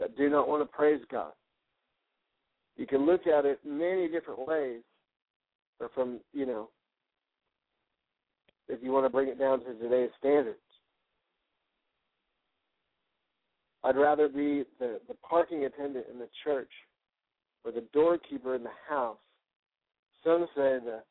[0.00, 1.32] that do not want to praise God.
[2.76, 4.82] You can look at it many different ways,
[5.80, 6.68] or from, you know,
[8.68, 10.58] if you want to bring it down to today's standards.
[13.84, 16.70] I'd rather be the, the parking attendant in the church
[17.64, 19.18] or the doorkeeper in the house.
[20.24, 21.02] Some say the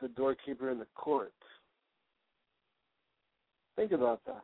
[0.00, 1.32] the doorkeeper in the court
[3.76, 4.42] Think about that.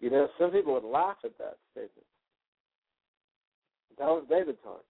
[0.00, 2.06] You know, some people would laugh at that statement.
[3.98, 4.84] That was David's heart.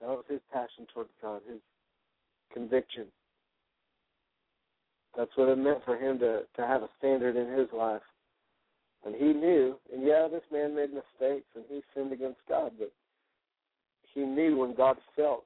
[0.00, 1.60] That was his passion towards God, his
[2.52, 3.06] conviction.
[5.16, 8.02] That's what it meant for him to, to have a standard in his life.
[9.04, 12.92] And he knew, and yeah, this man made mistakes and he sinned against God, but
[14.14, 15.44] he knew when God felt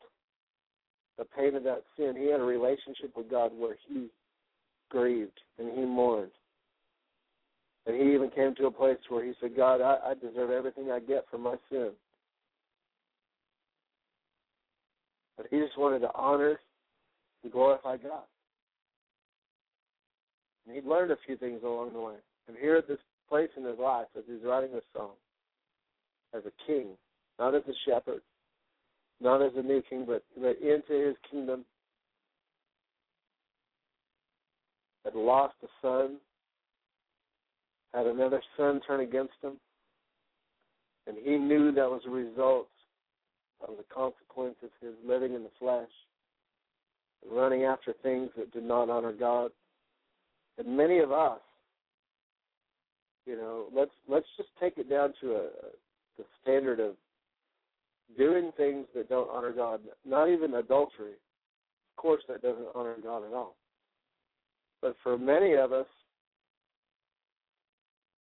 [1.19, 2.15] the pain of that sin.
[2.17, 4.07] He had a relationship with God where he
[4.89, 6.31] grieved and he mourned.
[7.87, 10.91] And he even came to a place where he said, God, I, I deserve everything
[10.91, 11.91] I get from my sin.
[15.37, 16.61] But he just wanted to honor
[17.43, 18.25] to glorify God.
[20.67, 22.17] And he'd learned a few things along the way.
[22.47, 22.99] And here at this
[23.29, 25.13] place in his life, as he's writing this song,
[26.35, 26.89] as a king,
[27.39, 28.21] not as a shepherd,
[29.21, 31.65] not as a new king, but, but into his kingdom,
[35.05, 36.17] had lost a son,
[37.95, 39.55] had another son turn against him,
[41.07, 42.69] and he knew that was a result
[43.67, 45.89] of the consequence of his living in the flesh,
[47.31, 49.51] running after things that did not honor God.
[50.59, 51.41] And many of us,
[53.27, 55.49] you know, let's let's just take it down to a
[56.19, 56.95] the standard of
[58.17, 59.81] doing things that don't honor God.
[60.05, 61.13] Not even adultery.
[61.13, 63.57] Of course, that doesn't honor God at all.
[64.81, 65.87] But for many of us,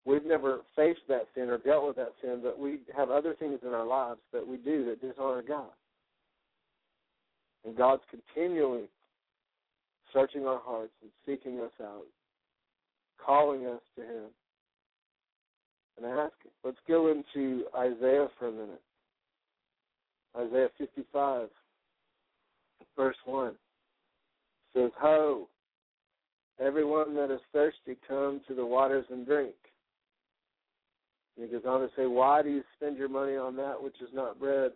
[0.04, 3.60] we've never faced that sin or dealt with that sin, but we have other things
[3.62, 5.70] in our lives that we do that dishonor God.
[7.64, 8.88] And God's continually
[10.12, 12.04] searching our hearts and seeking us out,
[13.24, 14.24] calling us to Him,
[15.96, 16.50] and asking.
[16.64, 18.82] Let's go into Isaiah for a minute.
[20.36, 21.48] Isaiah 55,
[22.96, 23.54] verse 1
[24.74, 25.48] says, Ho,
[26.60, 29.54] everyone that is thirsty, come to the waters and drink.
[31.36, 33.96] And he goes on to say, Why do you spend your money on that which
[34.00, 34.72] is not bread,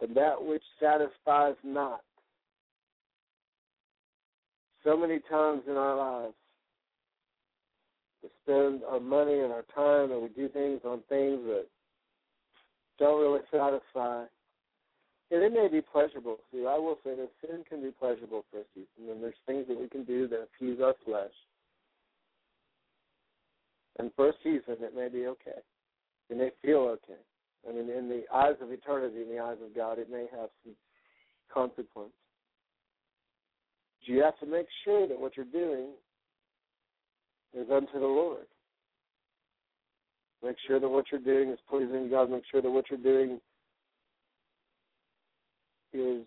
[0.00, 2.00] and that which satisfies not?
[4.84, 6.34] So many times in our lives,
[8.22, 11.66] we spend our money and our time and we do things on things that
[12.98, 14.24] don't really satisfy.
[15.30, 16.38] And it may be pleasurable.
[16.50, 19.66] See, I will say that sin can be pleasurable for a season, and there's things
[19.68, 21.32] that we can do that appease our flesh.
[23.98, 25.60] And for a season, it may be okay.
[26.30, 27.20] It may feel okay.
[27.68, 30.48] I mean, in the eyes of eternity, in the eyes of God, it may have
[30.64, 30.74] some
[31.52, 32.12] consequence.
[34.02, 35.88] You have to make sure that what you're doing
[37.52, 38.46] is unto the Lord.
[40.44, 42.30] Make sure that what you're doing is pleasing God.
[42.30, 43.40] Make sure that what you're doing
[45.92, 46.26] is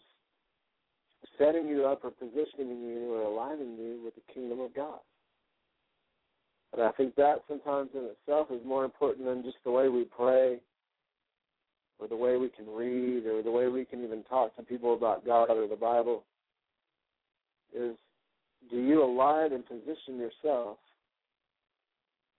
[1.38, 5.00] setting you up or positioning you or aligning you with the kingdom of God.
[6.74, 10.04] And I think that sometimes in itself is more important than just the way we
[10.04, 10.60] pray
[12.00, 14.94] or the way we can read or the way we can even talk to people
[14.94, 16.24] about God or the Bible.
[17.74, 17.96] Is
[18.70, 20.78] do you align and position yourself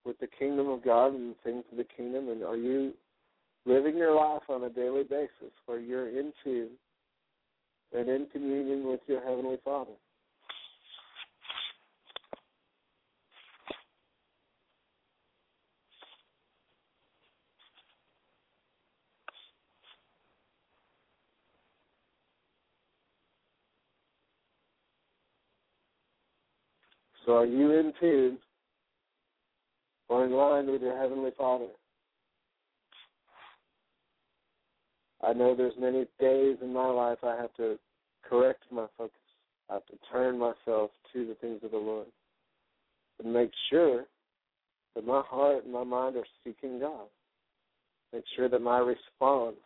[0.05, 2.29] with the kingdom of God and things of the kingdom?
[2.29, 2.93] And are you
[3.65, 6.71] living your life on a daily basis where you're into
[7.93, 9.93] and in communion with your Heavenly Father?
[27.25, 28.39] So are you in tune
[30.13, 31.69] or in line with your Heavenly Father?
[35.27, 37.79] I know there's many days in my life I have to
[38.23, 39.17] correct my focus.
[39.71, 42.09] I have to turn myself to the things of the Lord
[43.23, 44.05] and make sure
[44.95, 47.07] that my heart and my mind are seeking God.
[48.13, 49.57] Make sure that my response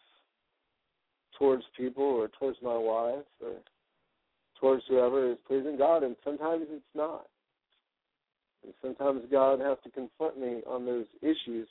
[1.36, 3.54] towards people or towards my wife or
[4.60, 7.26] towards whoever is pleasing God, and sometimes it's not.
[8.82, 11.68] Sometimes God has to confront me on those issues.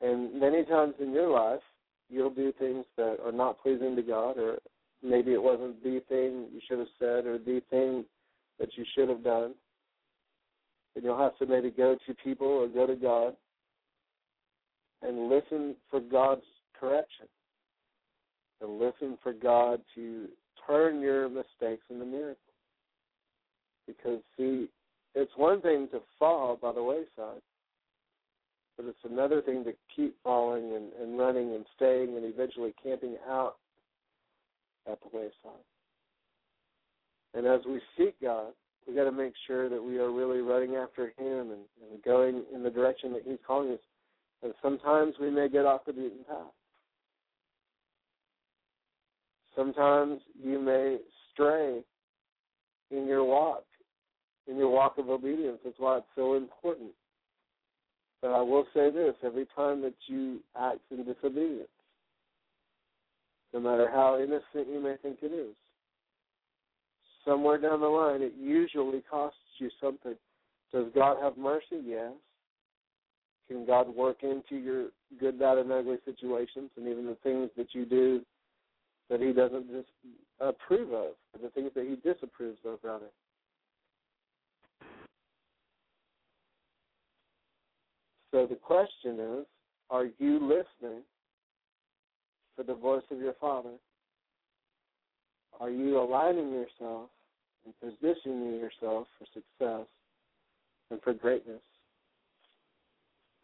[0.00, 1.62] And many times in your life,
[2.08, 4.58] you'll do things that are not pleasing to God, or
[5.02, 8.04] maybe it wasn't the thing you should have said or the thing
[8.58, 9.54] that you should have done.
[10.94, 13.34] And you'll have to maybe go to people or go to God
[15.02, 16.44] and listen for God's
[16.78, 17.26] correction.
[18.60, 20.28] And listen for God to
[20.66, 22.38] turn your mistakes into miracles.
[23.86, 24.68] Because, see,
[25.14, 27.40] it's one thing to fall by the wayside,
[28.76, 33.16] but it's another thing to keep falling and, and running and staying and eventually camping
[33.28, 33.56] out
[34.90, 35.62] at the wayside.
[37.34, 38.52] And as we seek God,
[38.86, 42.42] we got to make sure that we are really running after Him and, and going
[42.52, 43.78] in the direction that He's calling us.
[44.42, 46.52] And sometimes we may get off the beaten path.
[49.56, 50.98] Sometimes you may
[51.32, 51.80] stray
[52.90, 53.64] in your walk
[54.48, 55.58] in your walk of obedience.
[55.64, 56.90] That's why it's so important.
[58.20, 61.68] But I will say this every time that you act in disobedience,
[63.52, 65.54] no matter how innocent you may think it is,
[67.24, 70.14] somewhere down the line it usually costs you something.
[70.72, 71.80] Does God have mercy?
[71.84, 72.12] Yes.
[73.48, 74.86] Can God work into your
[75.20, 78.22] good, bad, and ugly situations and even the things that you do
[79.10, 79.88] that he doesn't just
[80.40, 83.06] approve of, the things that he disapproves of, rather.
[88.34, 89.46] So the question is,
[89.90, 91.02] are you listening
[92.56, 93.74] for the voice of your Father?
[95.60, 97.10] Are you aligning yourself
[97.64, 99.86] and positioning yourself for success
[100.90, 101.60] and for greatness?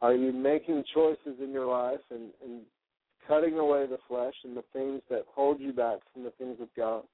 [0.03, 2.62] Are you making choices in your life and, and
[3.28, 6.66] cutting away the flesh and the things that hold you back from the things of
[6.76, 7.05] God?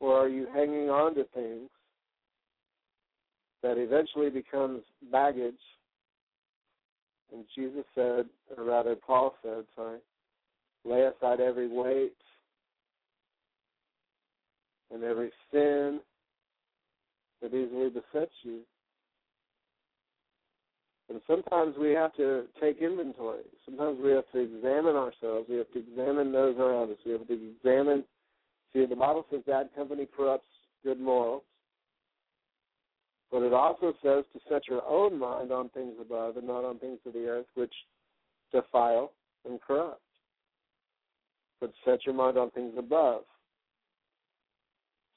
[0.00, 1.70] Or are you hanging on to things
[3.62, 5.54] that eventually becomes baggage?
[7.32, 8.26] And Jesus said,
[8.56, 9.98] or rather Paul said, sorry,
[10.84, 12.12] lay aside every weight
[14.92, 16.00] and every sin
[17.40, 18.60] that easily besets you.
[21.08, 23.42] And sometimes we have to take inventory.
[23.66, 25.46] Sometimes we have to examine ourselves.
[25.48, 26.96] We have to examine those around us.
[27.04, 28.04] We have to examine.
[28.72, 30.46] See, the Bible says bad company corrupts
[30.84, 31.42] good morals.
[33.32, 36.78] But it also says to set your own mind on things above and not on
[36.78, 37.72] things of the earth, which
[38.52, 39.12] defile
[39.48, 40.02] and corrupt.
[41.58, 43.22] But set your mind on things above.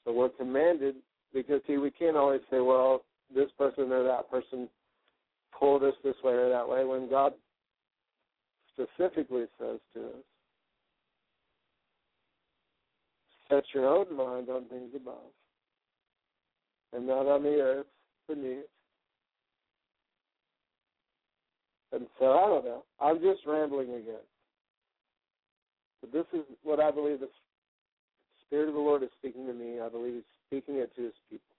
[0.04, 0.96] So we're commanded
[1.34, 3.02] because see, we can't always say, well,
[3.34, 4.66] this person or that person
[5.58, 7.34] pulled us this way or that way when God
[8.72, 10.24] specifically says to us,
[13.50, 15.32] set your own mind on things above
[16.94, 17.86] and not on the earth
[21.92, 22.84] And so I don't know.
[23.00, 24.24] I'm just rambling again.
[26.00, 27.28] But this is what I believe the
[28.46, 29.80] Spirit of the Lord is speaking to me.
[29.80, 31.56] I believe He's speaking it to His people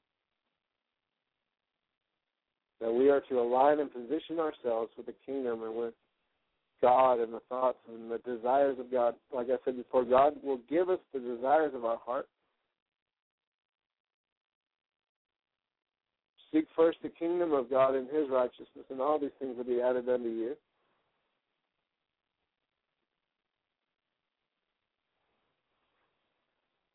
[2.79, 5.93] that we are to align and position ourselves with the kingdom and with
[6.81, 9.15] God and the thoughts and the desires of God.
[9.33, 12.27] Like I said before, God will give us the desires of our heart.
[16.57, 19.79] Seek first the kingdom of God and his righteousness, and all these things will be
[19.79, 20.55] added unto you.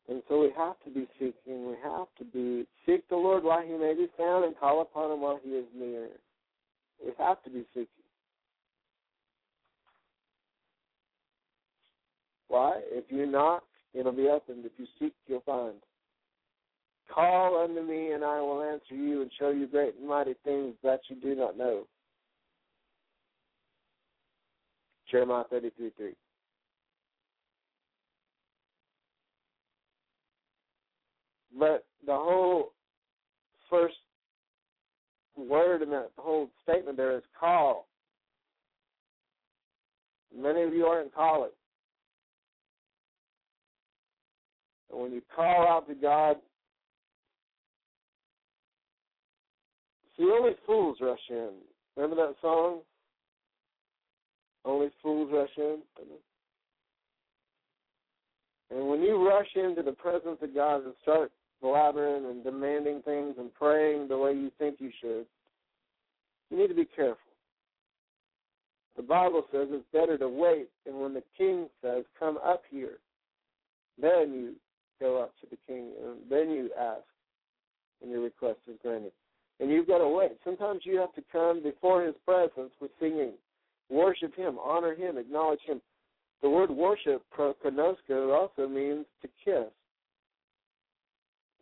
[0.09, 1.67] And so we have to be seeking.
[1.67, 5.11] We have to be seek the Lord while he may be found and call upon
[5.11, 6.09] him while he is near.
[7.03, 7.87] We have to be seeking.
[12.49, 12.81] Why?
[12.91, 14.65] If you're knock, it'll be opened.
[14.65, 15.75] If you seek, you'll find.
[17.11, 20.75] Call unto me, and I will answer you and show you great and mighty things
[20.83, 21.85] that you do not know.
[25.11, 26.13] Jeremiah 33 3.
[31.59, 32.71] But the whole
[33.69, 33.95] first
[35.37, 37.87] word in that whole statement there is call.
[40.35, 41.51] Many of you aren't calling.
[44.91, 46.37] And when you call out to God,
[50.17, 51.51] see, only fools rush in.
[51.95, 52.79] Remember that song?
[54.65, 55.79] Only fools rush in.
[58.71, 61.31] And when you rush into the presence of God and start
[61.63, 65.25] blabbering and demanding things and praying the way you think you should,
[66.49, 67.17] you need to be careful.
[68.95, 72.97] The Bible says it's better to wait, and when the king says, Come up here,
[73.99, 74.53] then you
[74.99, 77.03] go up to the king, and then you ask,
[78.01, 79.11] and your request is granted.
[79.59, 80.33] And you've got to wait.
[80.43, 83.33] Sometimes you have to come before his presence with singing.
[83.89, 85.81] Worship him, honor him, acknowledge him.
[86.41, 89.71] The word worship, prokonosko, also means to kiss.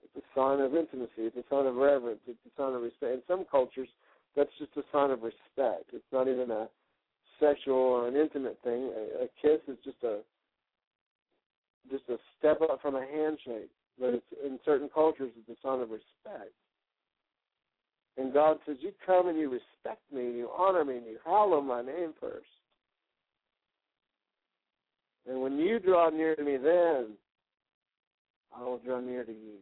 [0.03, 1.11] It's a sign of intimacy.
[1.17, 2.19] It's a sign of reverence.
[2.27, 3.13] It's a sign of respect.
[3.13, 3.89] In some cultures,
[4.35, 5.91] that's just a sign of respect.
[5.93, 6.67] It's not even a
[7.39, 8.91] sexual or an intimate thing.
[8.95, 10.19] A, a kiss is just a
[11.89, 13.69] just a step up from a handshake.
[13.99, 16.53] But it's, in certain cultures, it's a sign of respect.
[18.17, 21.17] And God says, You come and you respect me, and you honor me, and you
[21.25, 22.45] hallow my name first.
[25.27, 27.09] And when you draw near to me, then
[28.55, 29.57] I will draw near to you.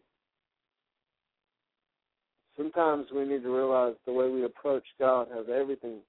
[2.57, 5.99] Sometimes we need to realize the way we approach God has everything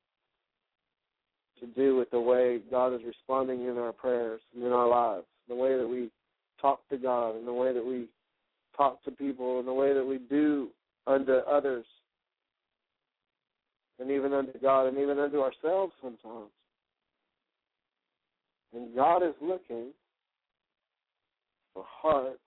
[1.61, 5.27] to do with the way God is responding in our prayers and in our lives,
[5.49, 6.11] the way that we
[6.61, 8.07] talk to God, and the way that we
[8.77, 10.69] talk to people, and the way that we do
[11.07, 11.85] unto others,
[14.01, 16.51] and even unto God, and even unto ourselves sometimes.
[18.75, 19.89] And God is looking
[21.75, 22.39] for hearts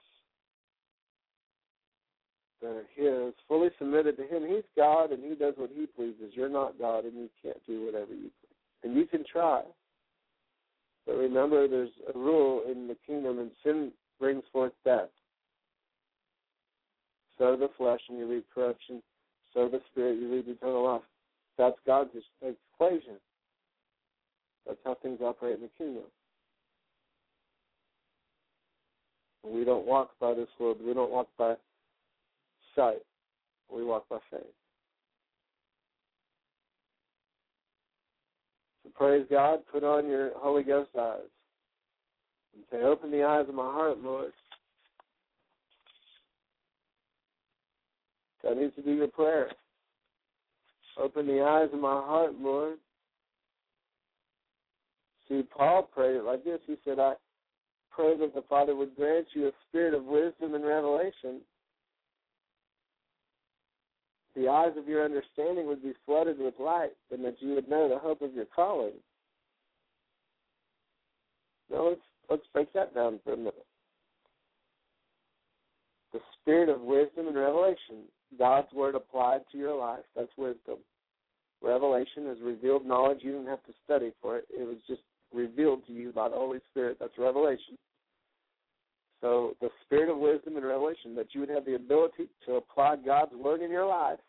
[2.62, 4.48] that are His, fully submitted to Him.
[4.48, 6.34] He's God and He does what He pleases.
[6.34, 8.84] You're not God and you can't do whatever you please.
[8.84, 9.62] And you can try.
[11.06, 15.10] But remember, there's a rule in the kingdom, and sin brings forth death.
[17.38, 19.04] Sow the flesh, and you reap corruption.
[19.54, 21.02] Sow the spirit, you reap eternal life.
[21.58, 22.10] That's God's
[22.42, 23.16] equation.
[24.66, 26.04] That's how things operate in the kingdom.
[29.44, 30.78] We don't walk by this world.
[30.84, 31.56] We don't walk by
[32.76, 33.02] sight.
[33.74, 34.42] We walk by faith.
[38.84, 39.60] So praise God.
[39.72, 41.20] Put on your Holy Ghost eyes.
[42.56, 44.32] And say, open the eyes of my heart, Lord.
[48.44, 49.50] That needs to be your prayer.
[50.98, 52.78] Open the eyes of my heart, Lord.
[55.28, 56.60] See, Paul prayed it like this.
[56.68, 57.14] He said, I
[57.92, 61.42] pray that the Father would grant you a spirit of wisdom and revelation.
[64.36, 67.88] The eyes of your understanding would be flooded with light, and that you would know
[67.88, 68.94] the hope of your calling.
[71.72, 73.66] Now let's let's break that down for a minute.
[76.14, 78.06] The spirit of wisdom and revelation.
[78.38, 80.04] God's word applied to your life.
[80.16, 80.78] That's wisdom.
[81.62, 83.20] Revelation is revealed knowledge.
[83.22, 84.46] You didn't have to study for it.
[84.50, 85.02] It was just
[85.34, 86.98] revealed to you by the Holy Spirit.
[87.00, 87.78] That's revelation.
[89.22, 92.98] So the spirit of wisdom and revelation, that you would have the ability to apply
[93.06, 94.20] God's word in your life.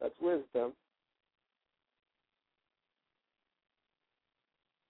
[0.00, 0.72] That's wisdom.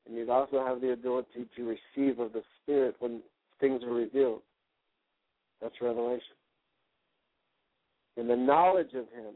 [0.06, 1.62] And you'd also have the ability to
[1.96, 3.20] receive of the Spirit when
[3.60, 4.42] things are revealed.
[5.62, 6.38] That's revelation
[8.18, 9.34] and the knowledge of Him,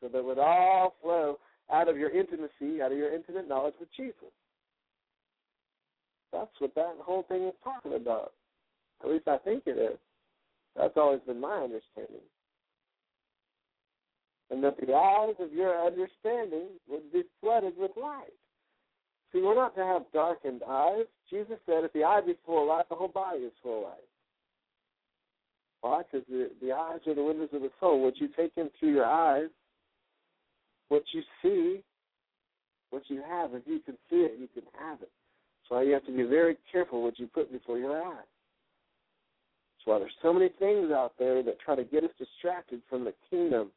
[0.00, 1.38] so that it would all flow
[1.72, 4.32] out of your intimacy, out of your intimate knowledge with Jesus.
[6.32, 8.32] That's what that whole thing is talking about.
[9.02, 9.98] At least I think it is.
[10.76, 12.24] That's always been my understanding.
[14.50, 18.34] And that the eyes of your understanding would be flooded with light.
[19.32, 21.06] See, we're not to have darkened eyes.
[21.30, 23.84] Jesus said, if the eye be full of light, the whole body is full of
[23.84, 24.08] light.
[25.84, 26.00] Why?
[26.00, 28.02] Because the, the eyes are the windows of the soul.
[28.02, 29.50] What you take in through your eyes,
[30.88, 31.82] what you see,
[32.88, 35.10] what you have, if you can see it, you can have it.
[35.68, 38.14] Why you have to be very careful what you put before your eyes.
[39.76, 43.04] That's why there's so many things out there that try to get us distracted from
[43.04, 43.70] the kingdom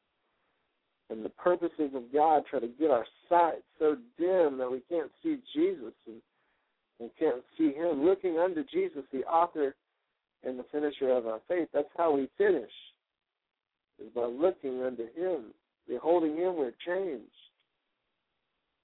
[1.09, 5.11] and the purposes of God try to get our sight so dim that we can't
[5.21, 6.21] see Jesus and,
[7.01, 8.05] and can't see Him.
[8.05, 9.75] Looking unto Jesus, the author
[10.43, 11.67] and the finisher of our faith.
[11.73, 12.71] That's how we finish,
[13.99, 15.53] is by looking unto Him.
[15.87, 17.31] Beholding Him, we're changed.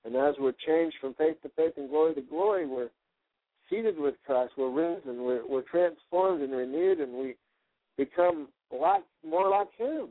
[0.05, 2.89] And as we're changed from faith to faith and glory to glory, we're
[3.69, 4.53] seated with Christ.
[4.57, 5.23] We're risen.
[5.23, 7.35] We're, we're transformed and renewed, and we
[7.97, 10.09] become like more like Him.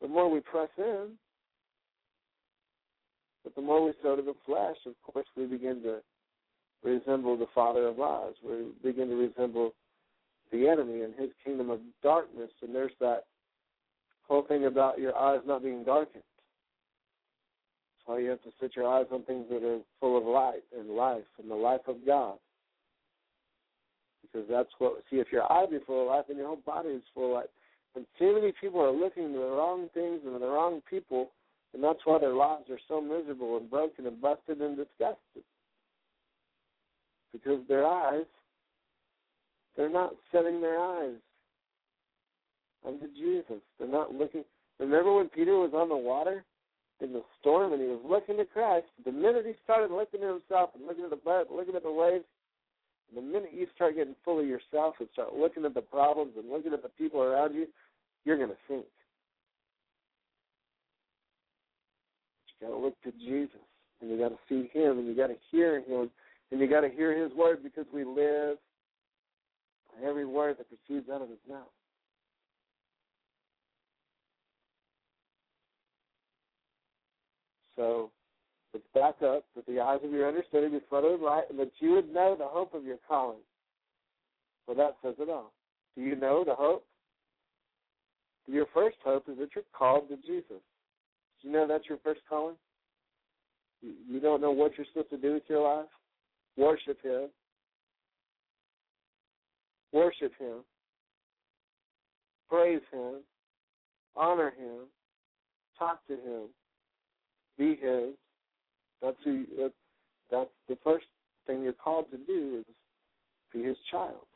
[0.00, 1.12] The more we press in,
[3.42, 6.00] but the more we sow to the flesh, of course, we begin to
[6.86, 8.34] resemble the father of lies.
[8.46, 9.74] We begin to resemble
[10.52, 12.50] the enemy and his kingdom of darkness.
[12.62, 13.24] And there's that
[14.28, 16.22] whole thing about your eyes not being darkened.
[17.92, 20.62] That's why you have to set your eyes on things that are full of light
[20.78, 22.36] and life and the life of God.
[24.22, 26.90] Because that's what, see, if your eye be full of life, then your whole body
[26.90, 27.50] is full of light.
[27.96, 31.30] And too many people are looking to the wrong things and the wrong people,
[31.74, 35.42] and that's why their lives are so miserable and broken and busted and disgusted
[37.36, 38.24] because their eyes,
[39.76, 41.16] they're not setting their eyes
[42.86, 43.60] unto Jesus.
[43.78, 44.44] They're not looking.
[44.78, 46.44] Remember when Peter was on the water
[47.00, 48.86] in the storm and he was looking to Christ?
[49.04, 51.92] The minute he started looking at himself and looking at the boat, looking at the
[51.92, 52.24] waves,
[53.14, 56.50] the minute you start getting full of yourself and start looking at the problems and
[56.50, 57.66] looking at the people around you,
[58.24, 58.84] you're going to sink.
[62.60, 63.60] You got to look to Jesus,
[64.00, 66.10] and you got to see Him, and you got to hear Him,
[66.50, 68.58] and you got to hear his word because we live
[69.90, 71.62] by every word that proceeds out of his mouth.
[77.76, 78.10] So
[78.72, 81.72] let's back up that the eyes of your understanding be flooded with light and that
[81.78, 83.38] you would know the hope of your calling.
[84.66, 85.52] Well, that says it all.
[85.94, 86.84] Do you know the hope?
[88.46, 90.62] Your first hope is that you're called to Jesus.
[91.42, 92.56] Do you know that's your first calling?
[93.82, 95.86] You don't know what you're supposed to do with your life?
[96.56, 97.28] Worship Him.
[99.92, 100.64] Worship Him.
[102.48, 103.16] Praise Him.
[104.16, 104.86] Honor Him.
[105.78, 106.48] Talk to Him.
[107.58, 108.14] Be His.
[109.02, 109.44] That's who.
[110.30, 111.06] That's the first
[111.46, 112.74] thing you're called to do is
[113.52, 114.26] be His child,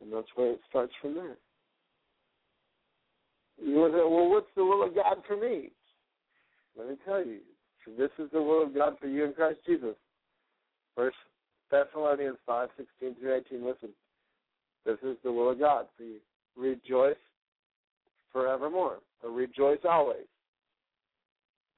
[0.00, 1.36] and that's where it starts from there.
[3.62, 5.70] You want to, well, what's the will of God for me?
[6.78, 7.38] Let me tell you,
[7.98, 9.96] this is the will of God for you in Christ Jesus.
[10.94, 11.16] First
[11.70, 13.64] Thessalonians five sixteen through eighteen.
[13.64, 13.90] Listen,
[14.84, 16.18] this is the will of God for you.
[16.56, 17.16] Rejoice
[18.32, 20.26] forevermore, or rejoice always.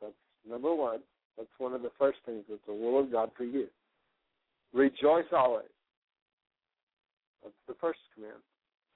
[0.00, 0.12] That's
[0.48, 1.00] number one.
[1.36, 2.44] That's one of the first things.
[2.48, 3.66] It's the will of God for you.
[4.72, 5.66] Rejoice always.
[7.42, 8.40] That's the first command.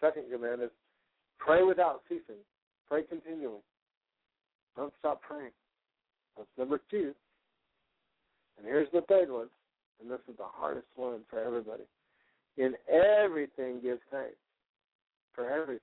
[0.00, 0.70] Second command is
[1.38, 2.42] pray without ceasing.
[2.88, 3.60] Pray continually.
[4.76, 5.50] Don't stop praying.
[6.36, 7.12] That's number two.
[8.56, 9.48] And here's the third one,
[10.00, 11.84] and this is the hardest one for everybody.
[12.56, 14.36] In everything, give thanks.
[15.34, 15.80] For everything.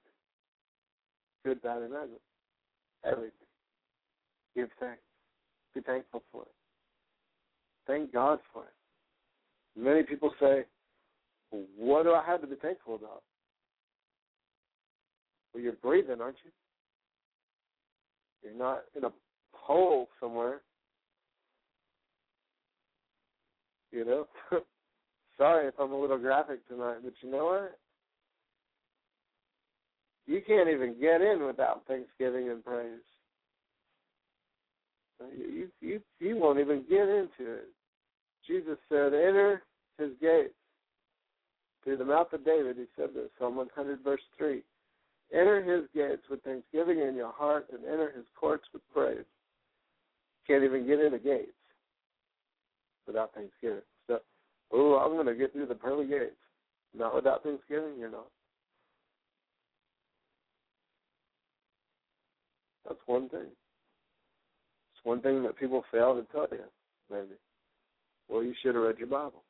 [1.46, 2.18] Good, bad, and ugly.
[3.06, 3.32] Everything.
[4.56, 5.02] Give thanks.
[5.74, 6.52] Be thankful for it.
[7.88, 9.80] Thank God for it.
[9.80, 10.64] Many people say,
[11.78, 13.24] What do I have to be thankful about?
[15.54, 16.52] Well, you're breathing, aren't you?
[18.44, 19.12] You're not in a
[19.54, 20.62] hole somewhere.
[23.96, 24.28] You know?
[25.38, 27.80] Sorry if I'm a little graphic tonight, but you know what?
[30.28, 33.00] You can't even get in without thanksgiving and praise.
[35.22, 37.70] Uh, you you you won't even get into it.
[38.46, 39.64] Jesus said, "Enter
[39.98, 40.54] His gates."
[41.84, 44.64] Through the mouth of David, He said this, Psalm 100, verse three.
[45.32, 49.24] Enter His gates with thanksgiving in your heart, and enter His courts with praise.
[50.48, 51.55] Can't even get in the gates
[53.08, 53.82] without thanksgiving.
[54.08, 54.20] So,
[54.72, 56.36] oh, I'm going to get through the pearly gates.
[56.98, 58.28] Not without thanksgiving, you're not.
[62.88, 66.66] That's one thing It's one thing that people fail to tell you,
[67.12, 67.36] maybe.
[68.30, 69.44] Well, you should have read your Bible.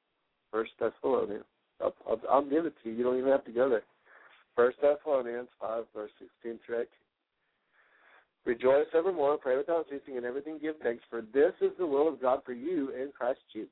[0.52, 1.44] First Thessalonians.
[1.82, 2.96] I'll, I'll, I'll give it to you.
[2.96, 3.84] You don't even have to go there.
[4.56, 6.12] First Thessalonians 5, verse
[6.44, 6.88] 16 through 18.
[8.46, 12.22] Rejoice evermore, pray without ceasing, and everything give thanks, for this is the will of
[12.22, 13.70] God for you in Christ Jesus.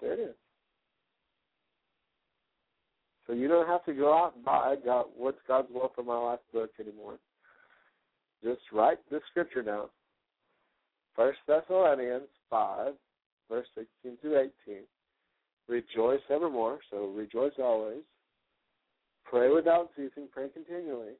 [0.00, 0.34] There it is.
[3.26, 6.18] So you don't have to go out and buy God, what's God's will for my
[6.18, 7.18] life book anymore.
[8.44, 9.86] Just write the scripture down.
[11.14, 12.94] First Thessalonians five,
[13.48, 14.82] verse sixteen to eighteen.
[15.68, 18.02] Rejoice evermore, so rejoice always.
[19.24, 21.12] Pray without ceasing, pray continually.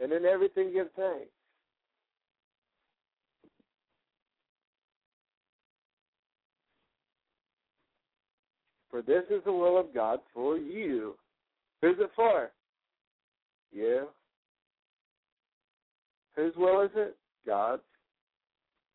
[0.00, 1.30] And in everything give thanks.
[8.90, 11.16] For this is the will of God for you.
[11.82, 12.50] Who's it for?
[13.72, 14.06] You.
[16.36, 17.16] Whose will is it?
[17.44, 17.82] God's.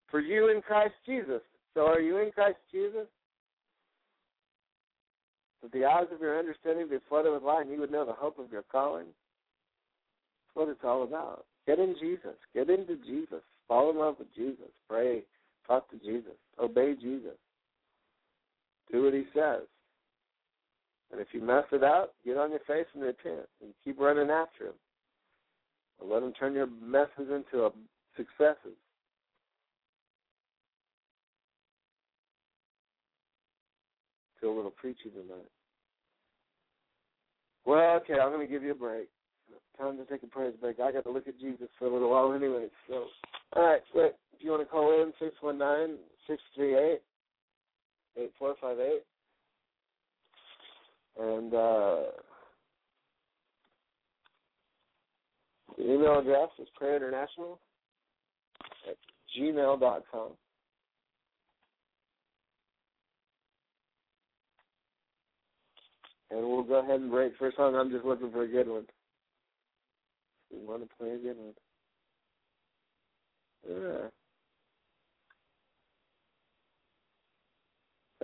[0.10, 1.42] For you in Christ Jesus.
[1.74, 3.08] So are you in Christ Jesus?
[5.62, 8.14] That the eyes of your understanding be flooded with light and you would know the
[8.14, 9.08] hope of your calling.
[10.54, 11.46] What it's all about.
[11.68, 12.36] Get in Jesus.
[12.54, 13.42] Get into Jesus.
[13.68, 14.72] Fall in love with Jesus.
[14.90, 15.24] Pray.
[15.68, 16.34] Talk to Jesus.
[16.60, 17.38] Obey Jesus.
[18.92, 19.64] Do what he says.
[21.12, 24.30] And if you mess it up, get on your face and repent and keep running
[24.30, 24.74] after him.
[26.00, 27.72] Or let him turn your messes into a
[28.16, 28.78] successes.
[34.40, 35.50] Feel a little preachy tonight.
[37.66, 39.10] Well, okay, I'm going to give you a break.
[39.80, 40.80] Time to take a praise break.
[40.80, 42.68] I got to look at Jesus for a little while anyway.
[42.88, 43.06] So,
[43.56, 44.16] all right, quick.
[44.38, 45.96] If you want to call in, six one nine
[46.28, 47.00] six three eight
[48.18, 49.04] eight four five eight,
[51.18, 52.02] and uh,
[55.80, 57.58] The email address is prayerinternational
[58.90, 58.98] at
[59.38, 60.32] gmail.com.
[66.32, 67.76] And we'll go ahead and break for a song.
[67.76, 68.86] I'm just looking for a good one.
[70.52, 71.54] We want to play a good one.
[73.68, 74.08] Yeah.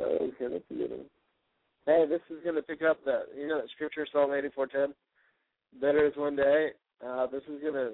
[0.04, 1.06] Okay, that's a good one.
[1.86, 4.94] Hey, this is going to pick up that, you know, that scripture, Psalm 84.10?
[5.80, 6.72] Better is one day
[7.04, 7.92] uh, this is gonna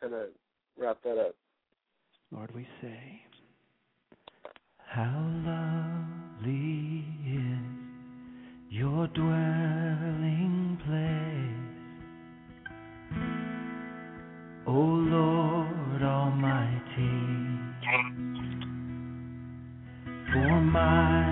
[0.00, 0.28] kind of
[0.78, 1.34] wrap that up.
[2.30, 3.22] Lord, we say,
[4.86, 7.58] How lovely is
[8.70, 10.09] your dwelling
[14.70, 17.10] O Lord Almighty.
[20.32, 21.29] For my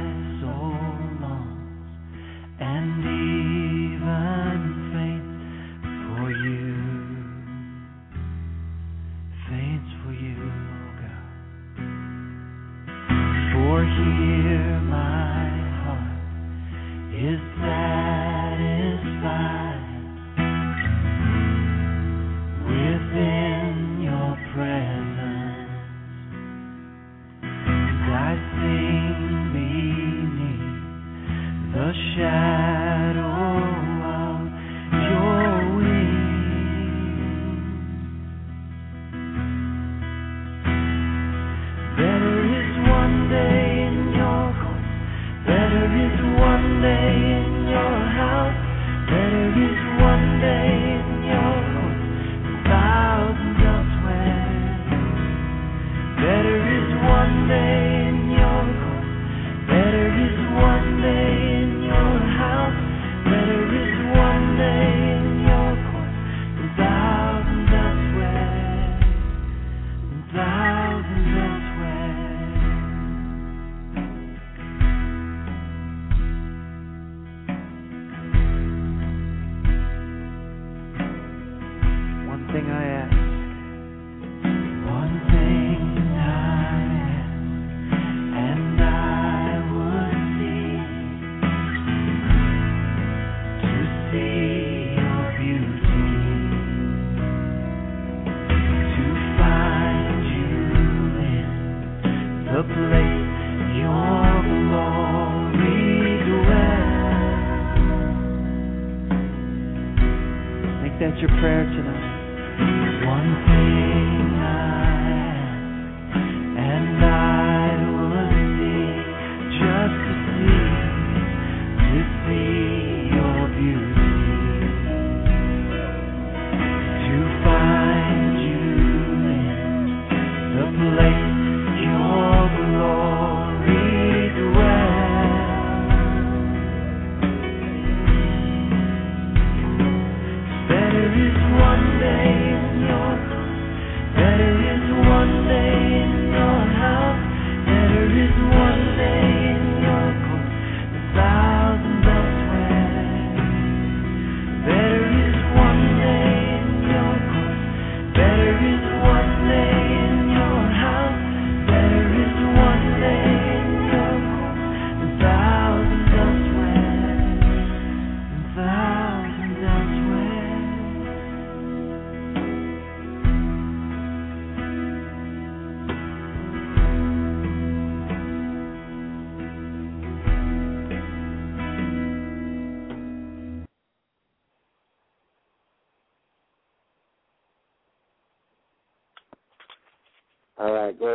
[82.66, 82.97] I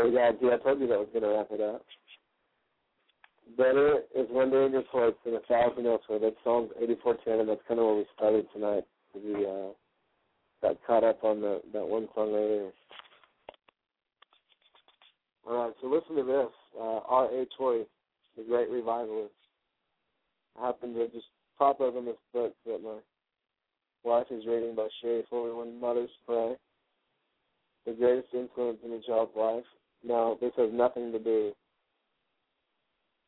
[0.10, 1.86] told you that was going to wrap it up.
[3.58, 6.20] Better is in your courts than a thousand elsewhere.
[6.20, 8.84] That's Psalms 84:10, and that's kind of where we started tonight.
[9.14, 9.74] We uh,
[10.62, 12.72] got caught up on the that one song earlier.
[15.46, 16.54] All right, so listen to this.
[16.80, 17.46] Uh, R.A.
[17.58, 17.86] Torrey,
[18.38, 19.34] the great revivalist,
[20.60, 21.28] happened to just
[21.58, 22.98] pop open this book that my
[24.04, 26.56] wife is reading by Cheri Fuller, When Mothers Pray.
[27.86, 29.66] The greatest influence in a child's life.
[30.06, 31.54] Now, this has nothing to do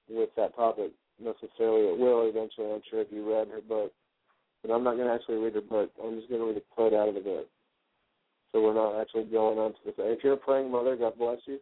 [0.09, 1.87] with that topic necessarily.
[1.87, 3.91] It will eventually, I'm sure, if you read her book.
[4.61, 5.91] But I'm not going to actually read her book.
[6.03, 7.47] I'm just going to read a quote out of the book.
[8.51, 9.93] So we're not actually going on to this.
[9.97, 11.59] If you're a praying mother, God bless you.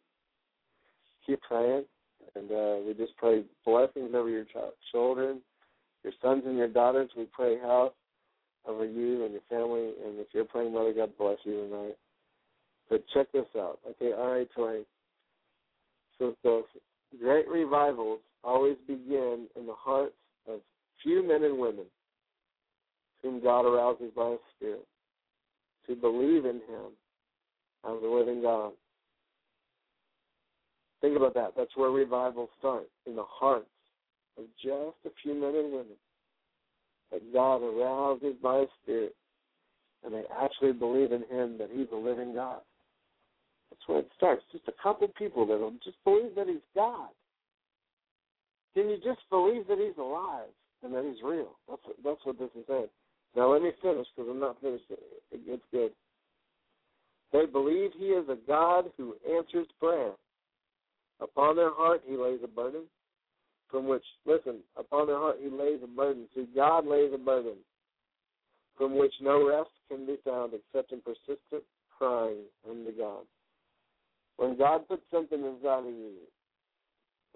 [1.26, 1.86] Keep praying.
[2.36, 5.42] And uh, we just pray blessings over your child, children,
[6.04, 7.10] your sons and your daughters.
[7.16, 7.94] We pray health
[8.68, 9.94] over you and your family.
[10.06, 11.98] And if you're a praying mother, God bless you tonight.
[12.90, 13.80] But check this out.
[13.90, 14.86] Okay, all right, Torrey.
[16.44, 16.64] So
[17.20, 20.16] great revivals always begin in the hearts
[20.48, 20.60] of
[21.02, 21.86] few men and women
[23.22, 24.86] whom God arouses by His Spirit
[25.88, 26.92] to believe in Him
[27.86, 28.72] as the living God.
[31.02, 31.54] Think about that.
[31.58, 33.66] That's where revival starts, in the hearts
[34.38, 35.98] of just a few men and women
[37.12, 39.16] that God arouses by His Spirit
[40.04, 42.62] and they actually believe in Him that He's a living God.
[43.74, 44.44] That's where it starts.
[44.52, 47.10] Just a couple people that will just believe that He's God.
[48.76, 51.58] Can you just believe that He's alive and that He's real?
[51.68, 52.88] That's what, that's what this is saying.
[53.36, 54.84] Now let me finish because I'm not finished.
[55.32, 55.92] It gets good.
[57.32, 60.12] They believe He is a God who answers prayer.
[61.20, 62.84] Upon their heart He lays a burden,
[63.72, 64.60] from which listen.
[64.78, 66.28] Upon their heart He lays a burden.
[66.36, 67.56] See, God lays a burden
[68.78, 71.64] from which no rest can be found except in persistent
[71.98, 72.38] crying
[72.70, 73.24] unto God.
[74.38, 76.14] When God puts something inside of you,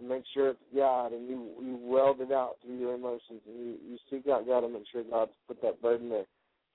[0.01, 3.75] make sure it's God, and you you weld it out through your emotions, and you
[3.89, 6.25] you seek out God and make sure God's put that burden there.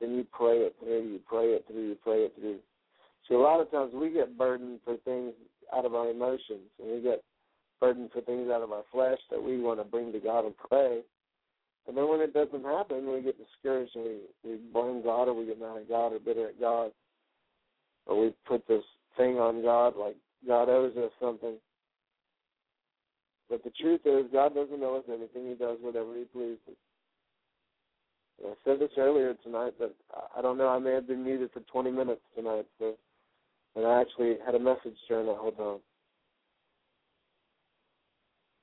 [0.00, 2.58] Then you pray it through, you pray it through, you pray it through.
[3.28, 5.32] So a lot of times we get burdened for things
[5.72, 7.22] out of our emotions, and we get
[7.80, 10.54] burdened for things out of our flesh that we want to bring to God and
[10.56, 11.00] pray.
[11.86, 15.34] And then when it doesn't happen, we get discouraged and we, we blame God or
[15.34, 16.92] we get mad at God or bitter at God.
[18.06, 18.84] Or we put this
[19.16, 20.16] thing on God like
[20.46, 21.56] God owes us something.
[23.48, 25.50] But the truth is, God doesn't owe us anything.
[25.50, 26.76] He does whatever He pleases.
[28.44, 29.94] I said this earlier tonight, but
[30.36, 30.68] I don't know.
[30.68, 32.94] I may have been muted for 20 minutes tonight, so,
[33.76, 35.80] and I actually had a message during that whole time.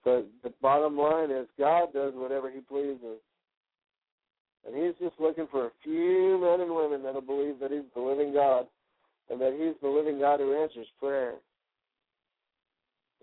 [0.03, 3.19] But the bottom line is God does whatever He pleases.
[4.65, 8.01] And He's just looking for a few men and women that'll believe that He's the
[8.01, 8.65] living God
[9.29, 11.35] and that He's the living God who answers prayer.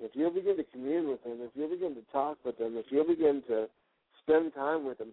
[0.01, 2.87] If you'll begin to commune with Him, if you'll begin to talk with Him, if
[2.91, 3.67] you'll begin to
[4.23, 5.09] spend time with Him,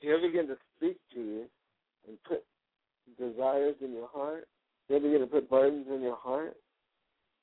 [0.00, 1.44] He'll begin to speak to you
[2.06, 2.44] and put
[3.18, 4.46] desires in your heart.
[4.88, 6.56] He'll begin to put burdens in your heart.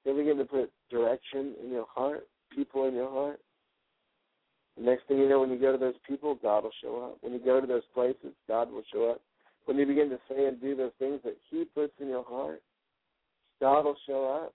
[0.03, 3.39] He'll begin to put direction in your heart, people in your heart.
[4.77, 7.17] The next thing you know, when you go to those people, God will show up.
[7.21, 9.21] When you go to those places, God will show up.
[9.65, 12.61] When you begin to say and do those things that He puts in your heart,
[13.59, 14.53] God will show up.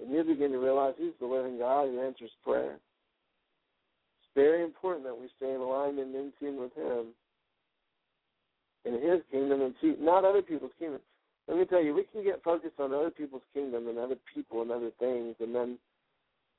[0.00, 2.74] And you begin to realize He's the living God who answers prayer.
[2.74, 7.08] It's very important that we stay in alignment and in tune with Him
[8.84, 11.00] in His kingdom and see not other people's kingdom.
[11.46, 14.62] Let me tell you, we can get focused on other people's kingdom and other people
[14.62, 15.78] and other things, and then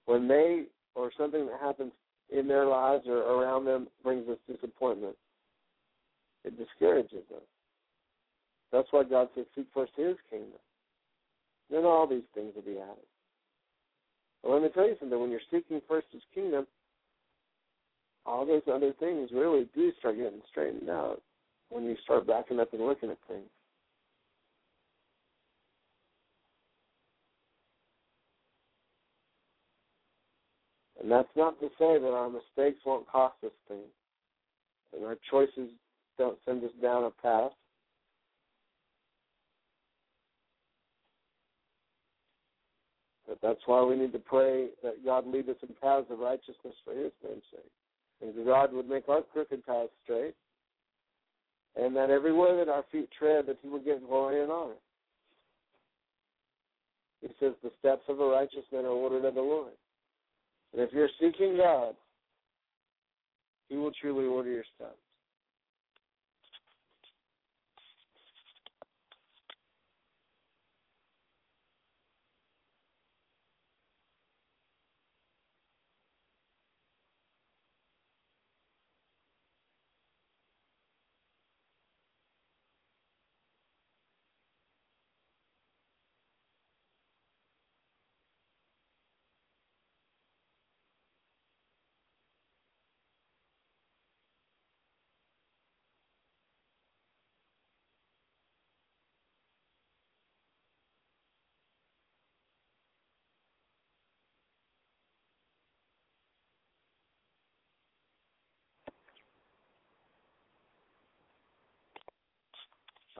[0.05, 0.63] when they
[0.95, 1.91] or something that happens
[2.29, 5.15] in their lives or around them brings us disappointment,
[6.43, 7.43] it discourages us.
[8.71, 10.59] That's why God says, seek first His kingdom.
[11.71, 13.05] Then all these things will be added.
[14.43, 15.19] But let me tell you something.
[15.19, 16.67] When you're seeking first His kingdom,
[18.25, 21.21] all those other things really do start getting straightened out
[21.69, 23.49] when you start backing up and looking at things.
[31.01, 33.81] And that's not to say that our mistakes won't cost us things,
[34.93, 35.71] and our choices
[36.17, 37.51] don't send us down a path.
[43.41, 46.93] That's why we need to pray that God lead us in paths of righteousness for
[46.93, 47.71] His name's sake.
[48.21, 50.35] And God would make our crooked paths straight,
[51.77, 54.73] and that everywhere that our feet tread, that He would get glory and honor.
[57.21, 59.71] He says, The steps of a righteous man are ordered of the Lord.
[60.73, 61.95] And if you're seeking God,
[63.69, 64.97] He will truly order your steps.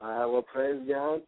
[0.02, 1.22] Uh, well, praise God.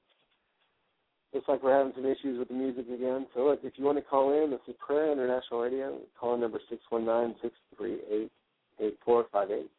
[1.34, 3.26] Looks like we're having some issues with the music again.
[3.34, 5.98] So, look, if you want to call in, this is Prayer International Radio.
[6.20, 8.32] Call in number six one nine six three eight
[8.80, 9.70] eight four five eight.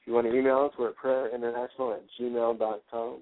[0.00, 3.18] If you want to email us, we're at prayerinternational at gmail dot com.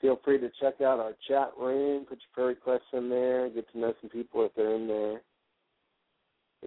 [0.00, 3.70] Feel free to check out our chat room, put your prayer requests in there, get
[3.72, 5.20] to know some people if they're in there.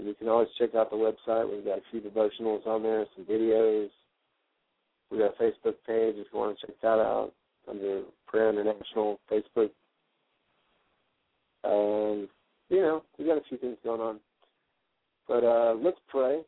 [0.01, 1.51] You can always check out the website.
[1.51, 3.89] We've got a few devotionals on there, some videos.
[5.09, 7.33] We've got a Facebook page if you want to check that out
[7.67, 9.71] under Prayer International Facebook.
[11.63, 12.27] Um,
[12.69, 14.19] you know, we got a few things going on.
[15.27, 16.41] But uh, let's pray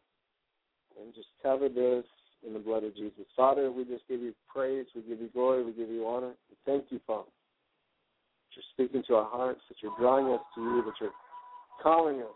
[1.02, 2.06] and just cover this
[2.46, 3.26] in the blood of Jesus.
[3.36, 6.34] Father, we just give you praise, we give you glory, we give you honor.
[6.66, 7.28] Thank you, Father.
[7.28, 11.12] That you're speaking to our hearts, that you're drawing us to you, that you're
[11.82, 12.28] calling us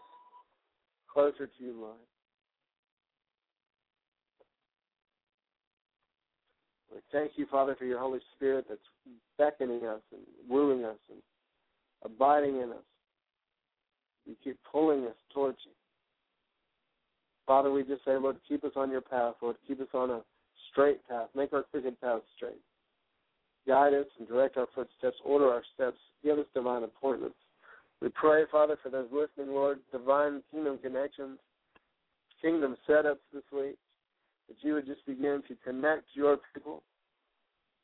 [1.13, 1.97] closer to you, Lord.
[6.93, 8.79] We thank you, Father, for your Holy Spirit that's
[9.37, 11.19] beckoning us and wooing us and
[12.03, 12.85] abiding in us.
[14.25, 15.71] You keep pulling us towards you.
[17.45, 19.57] Father, we just say, Lord, keep us on your path, Lord.
[19.67, 20.21] Keep us on a
[20.71, 21.27] straight path.
[21.35, 22.61] Make our crooked path straight.
[23.67, 25.17] Guide us and direct our footsteps.
[25.25, 25.97] Order our steps.
[26.23, 27.35] Give us divine appointments.
[28.03, 31.39] We pray, Father, for those listening, Lord, divine kingdom connections,
[32.41, 33.77] kingdom setups this week,
[34.49, 36.83] that you would just begin to connect your people,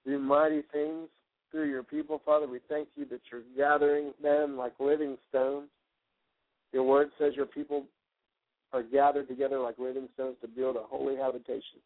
[0.05, 1.07] do mighty things
[1.51, 2.47] through your people, Father.
[2.47, 5.69] We thank you that you're gathering them like living stones.
[6.73, 7.85] Your word says your people
[8.73, 11.79] are gathered together like living stones to build a holy habitation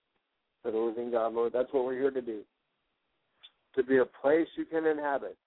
[0.63, 1.53] for the living God, Lord.
[1.53, 2.41] That's what we're here to do.
[3.75, 5.37] To be a place you can inhabit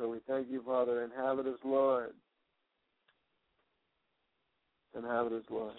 [0.00, 1.04] So we thank you, Father.
[1.04, 2.12] and have it as Lord.
[4.94, 5.74] and have it as Lord.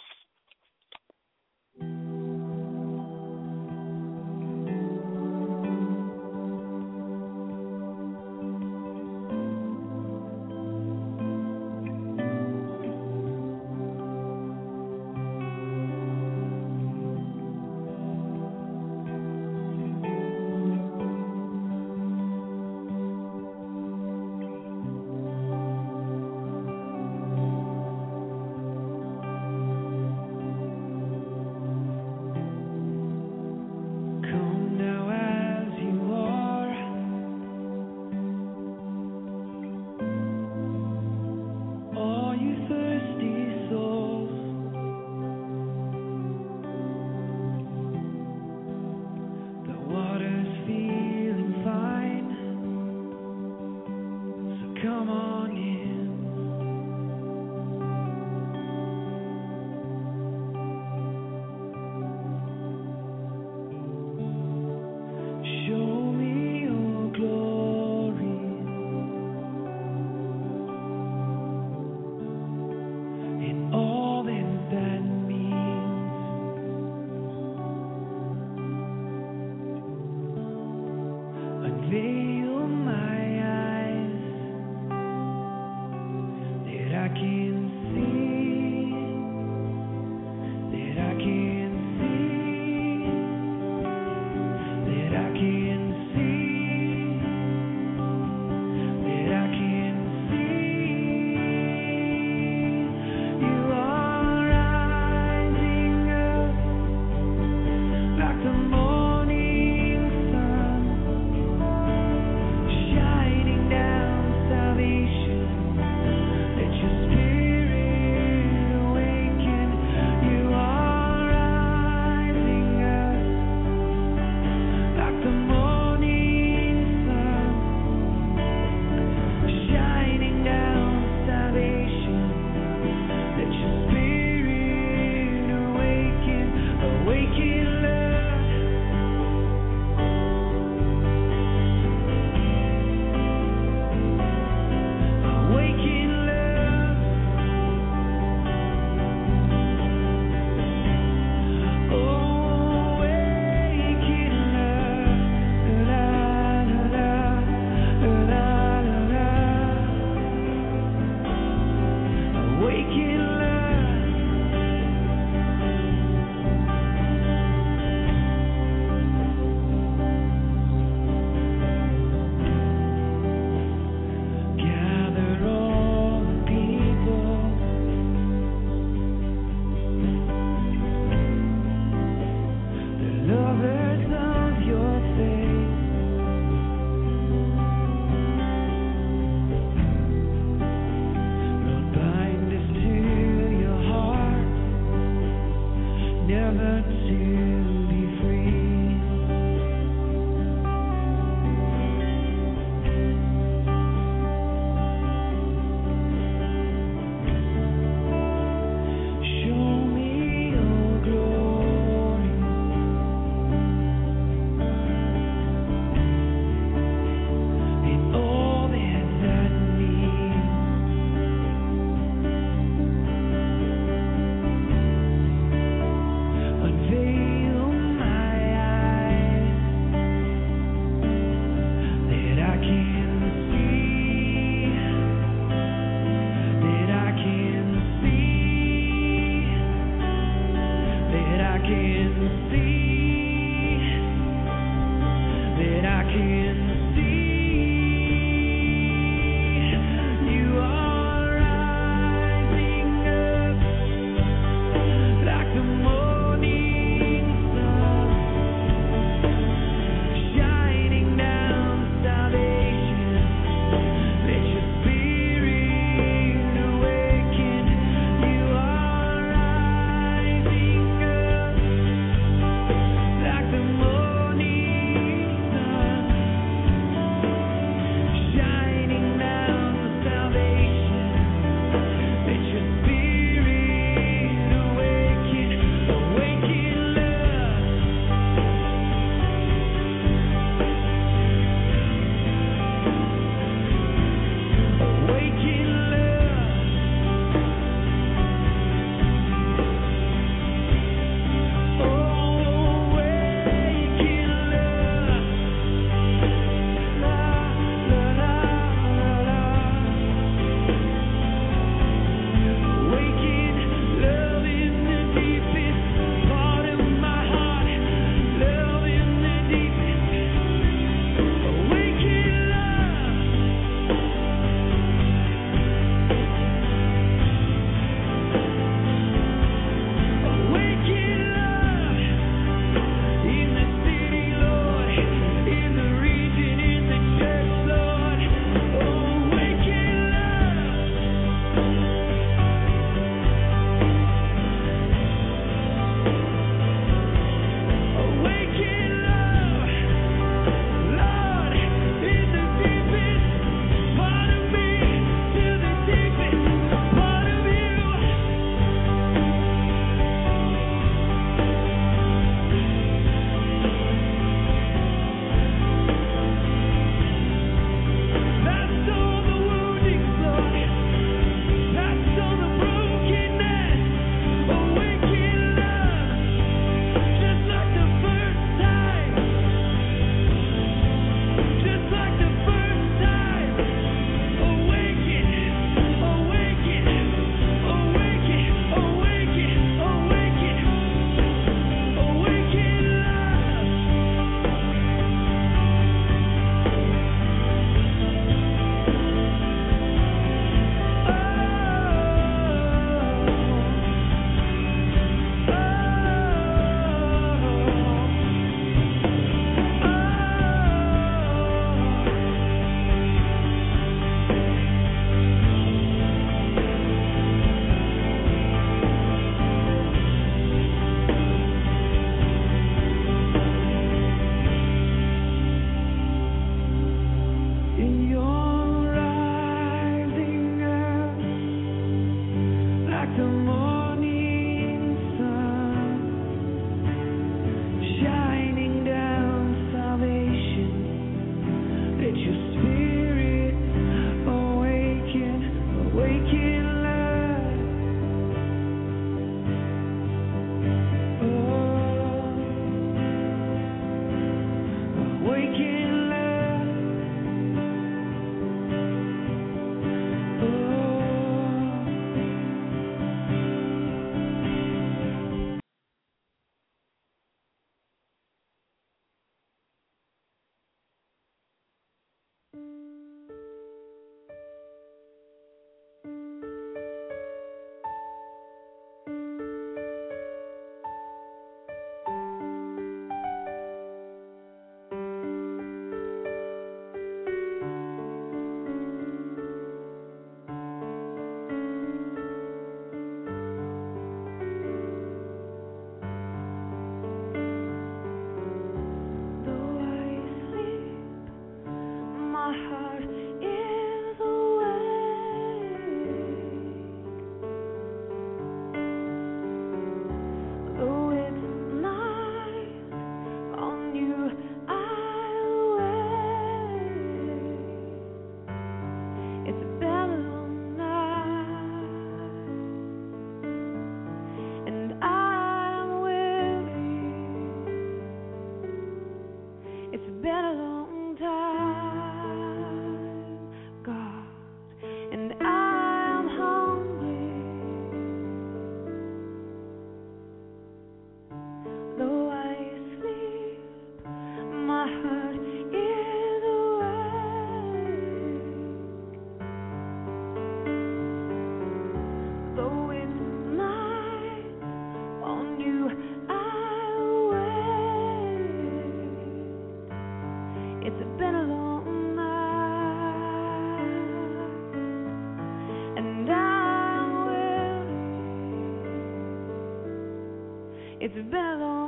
[571.16, 571.81] Long time,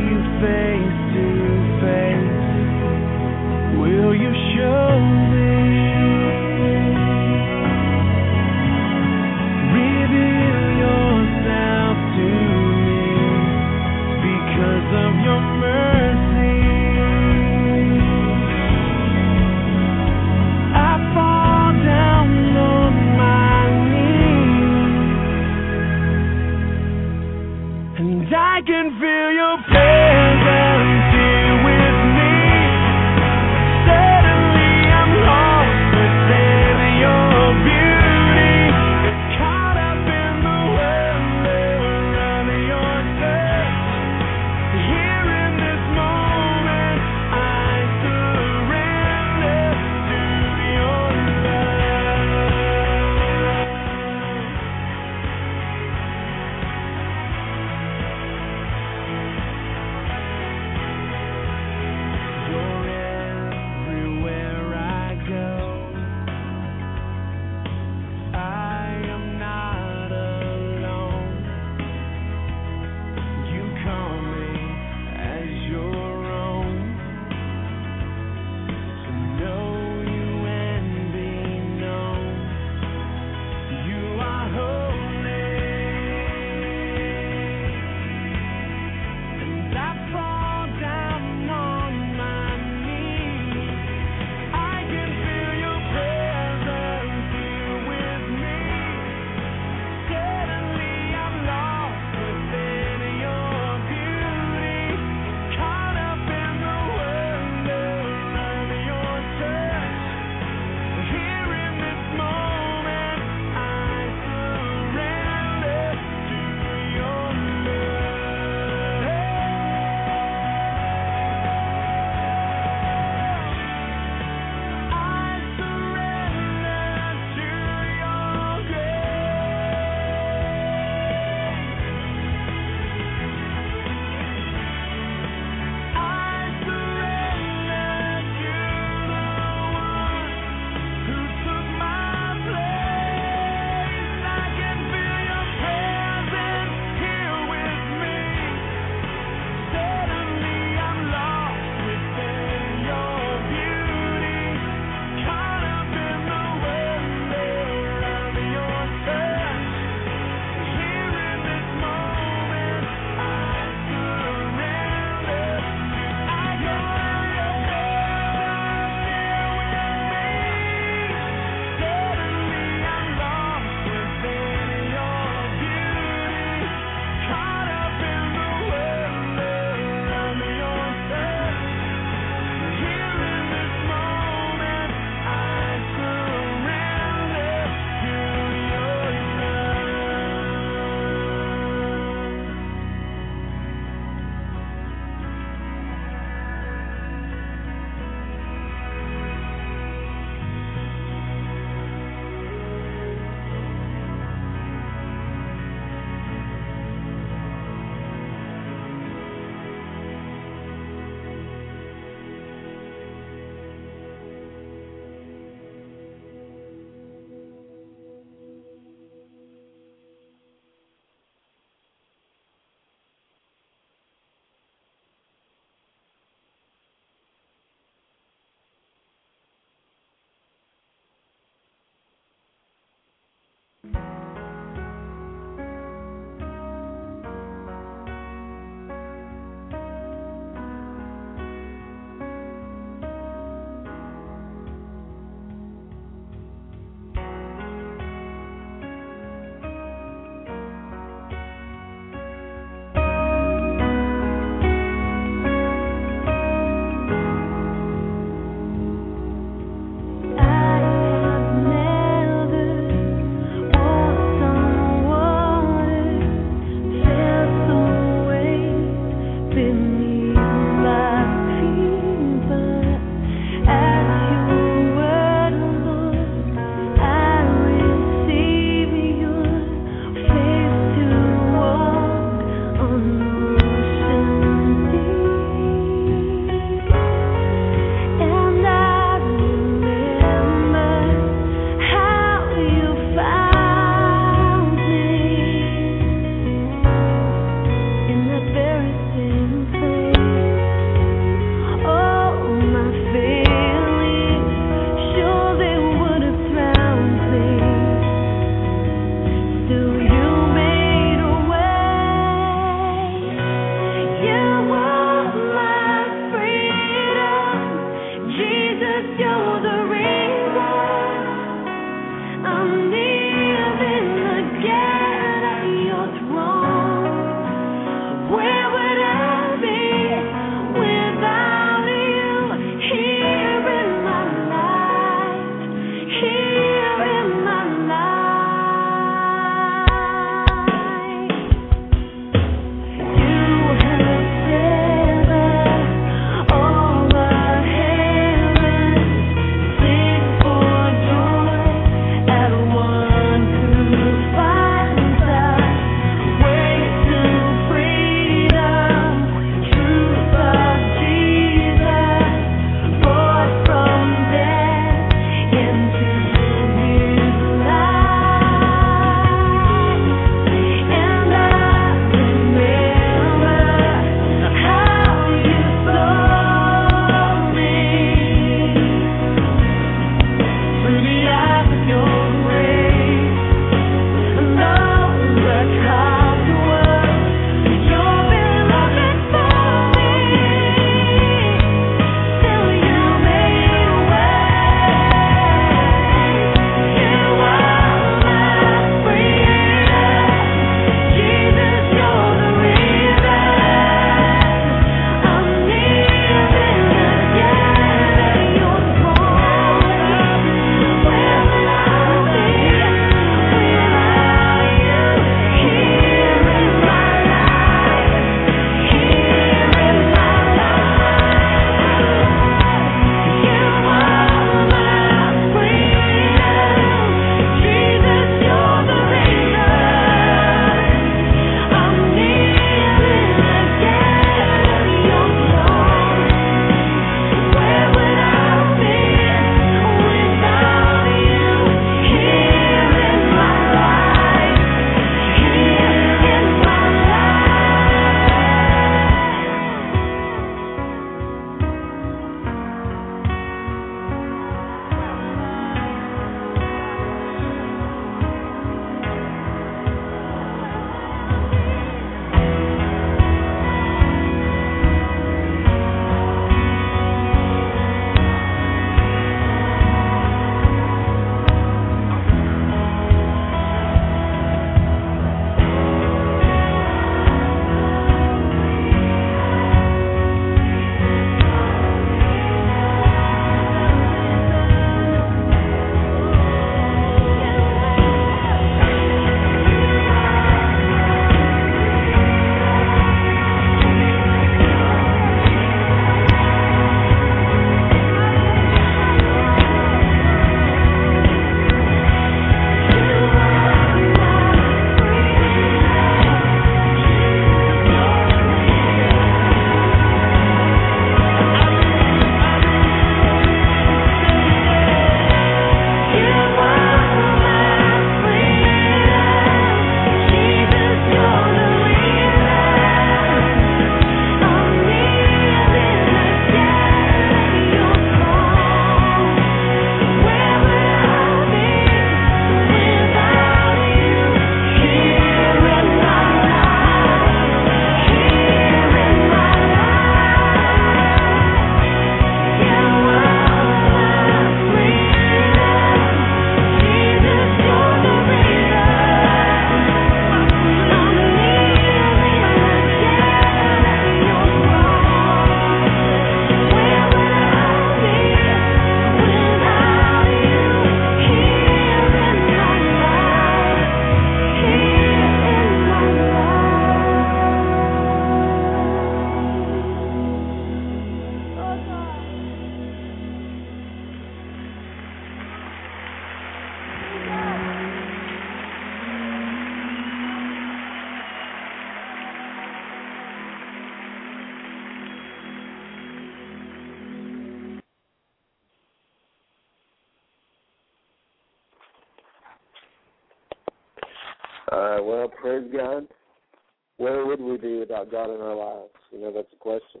[598.14, 598.94] God in our lives?
[599.10, 600.00] You know, that's a question.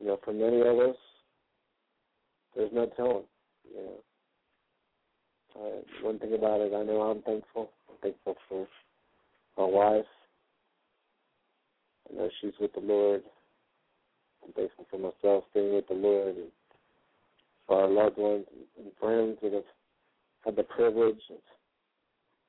[0.00, 0.96] You know, for many of us,
[2.56, 3.22] there's no telling.
[3.70, 4.00] You know,
[5.54, 7.70] uh, one thing about it, I know I'm thankful.
[7.88, 8.66] I'm thankful for
[9.56, 10.04] my wife.
[12.10, 13.22] I know she's with the Lord.
[14.44, 16.50] I'm thankful for myself being with the Lord and
[17.68, 18.46] for our loved ones
[18.76, 19.62] and friends that have
[20.44, 21.38] had the privilege of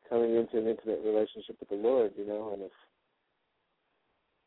[0.10, 2.72] coming into an intimate relationship with the Lord, you know, and if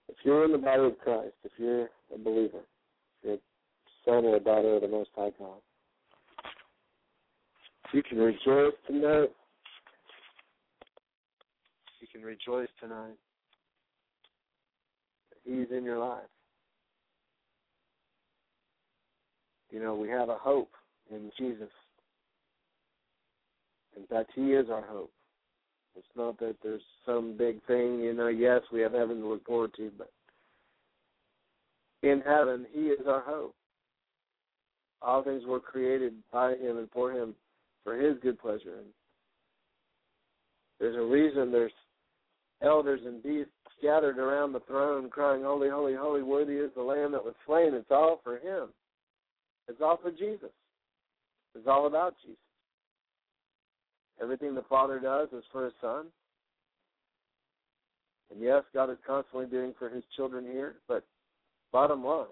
[0.09, 3.39] if you're in the body of Christ, if you're a believer, if you're a
[4.05, 5.61] son or a daughter of the Most High God,
[7.93, 9.31] you can rejoice tonight.
[12.01, 13.17] You can rejoice tonight.
[15.45, 16.23] He's in your life.
[19.71, 20.71] You know, we have a hope
[21.11, 21.71] in Jesus.
[23.97, 25.11] In fact, He is our hope.
[25.99, 29.45] It's not that there's some big thing, you know, yes, we have heaven to look
[29.45, 30.11] forward to, but
[32.03, 33.55] in heaven, He is our hope.
[35.03, 37.35] All things were created by Him and for Him
[37.83, 38.77] for His good pleasure.
[38.79, 38.87] And
[40.79, 41.73] there's a reason there's
[42.63, 43.51] elders and beasts
[43.83, 47.75] gathered around the throne crying, Holy, holy, holy, worthy is the Lamb that was slain.
[47.75, 48.69] It's all for Him.
[49.67, 50.51] It's all for Jesus.
[51.57, 52.39] It's all about Jesus.
[54.21, 56.07] Everything the Father does is for His Son.
[58.31, 61.05] And yes, God is constantly doing for His children here, but
[61.73, 62.27] bottom line,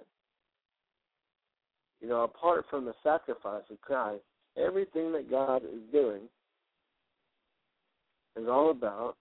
[2.00, 4.22] you know, apart from the sacrifice of Christ,
[4.56, 6.22] everything that God is doing
[8.36, 9.16] is all about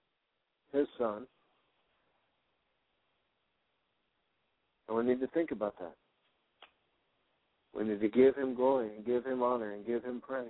[0.74, 1.26] His Son.
[4.88, 5.96] And we need to think about that.
[7.74, 10.48] We need to give Him glory and give Him honor and give Him praise.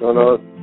[0.00, 0.53] Don't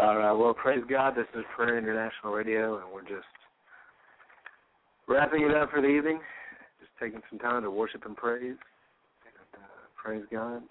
[0.00, 0.32] All right.
[0.32, 1.16] Well, praise God.
[1.16, 3.26] This is Prayer International Radio, and we're just
[5.08, 6.20] wrapping it up for the evening.
[6.78, 8.42] Just taking some time to worship and praise.
[8.44, 9.66] And, uh,
[9.96, 10.62] praise God.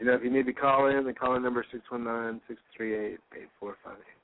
[0.00, 3.20] You know, if you need to call in, the call in number is 619 638
[3.60, 4.23] 8458.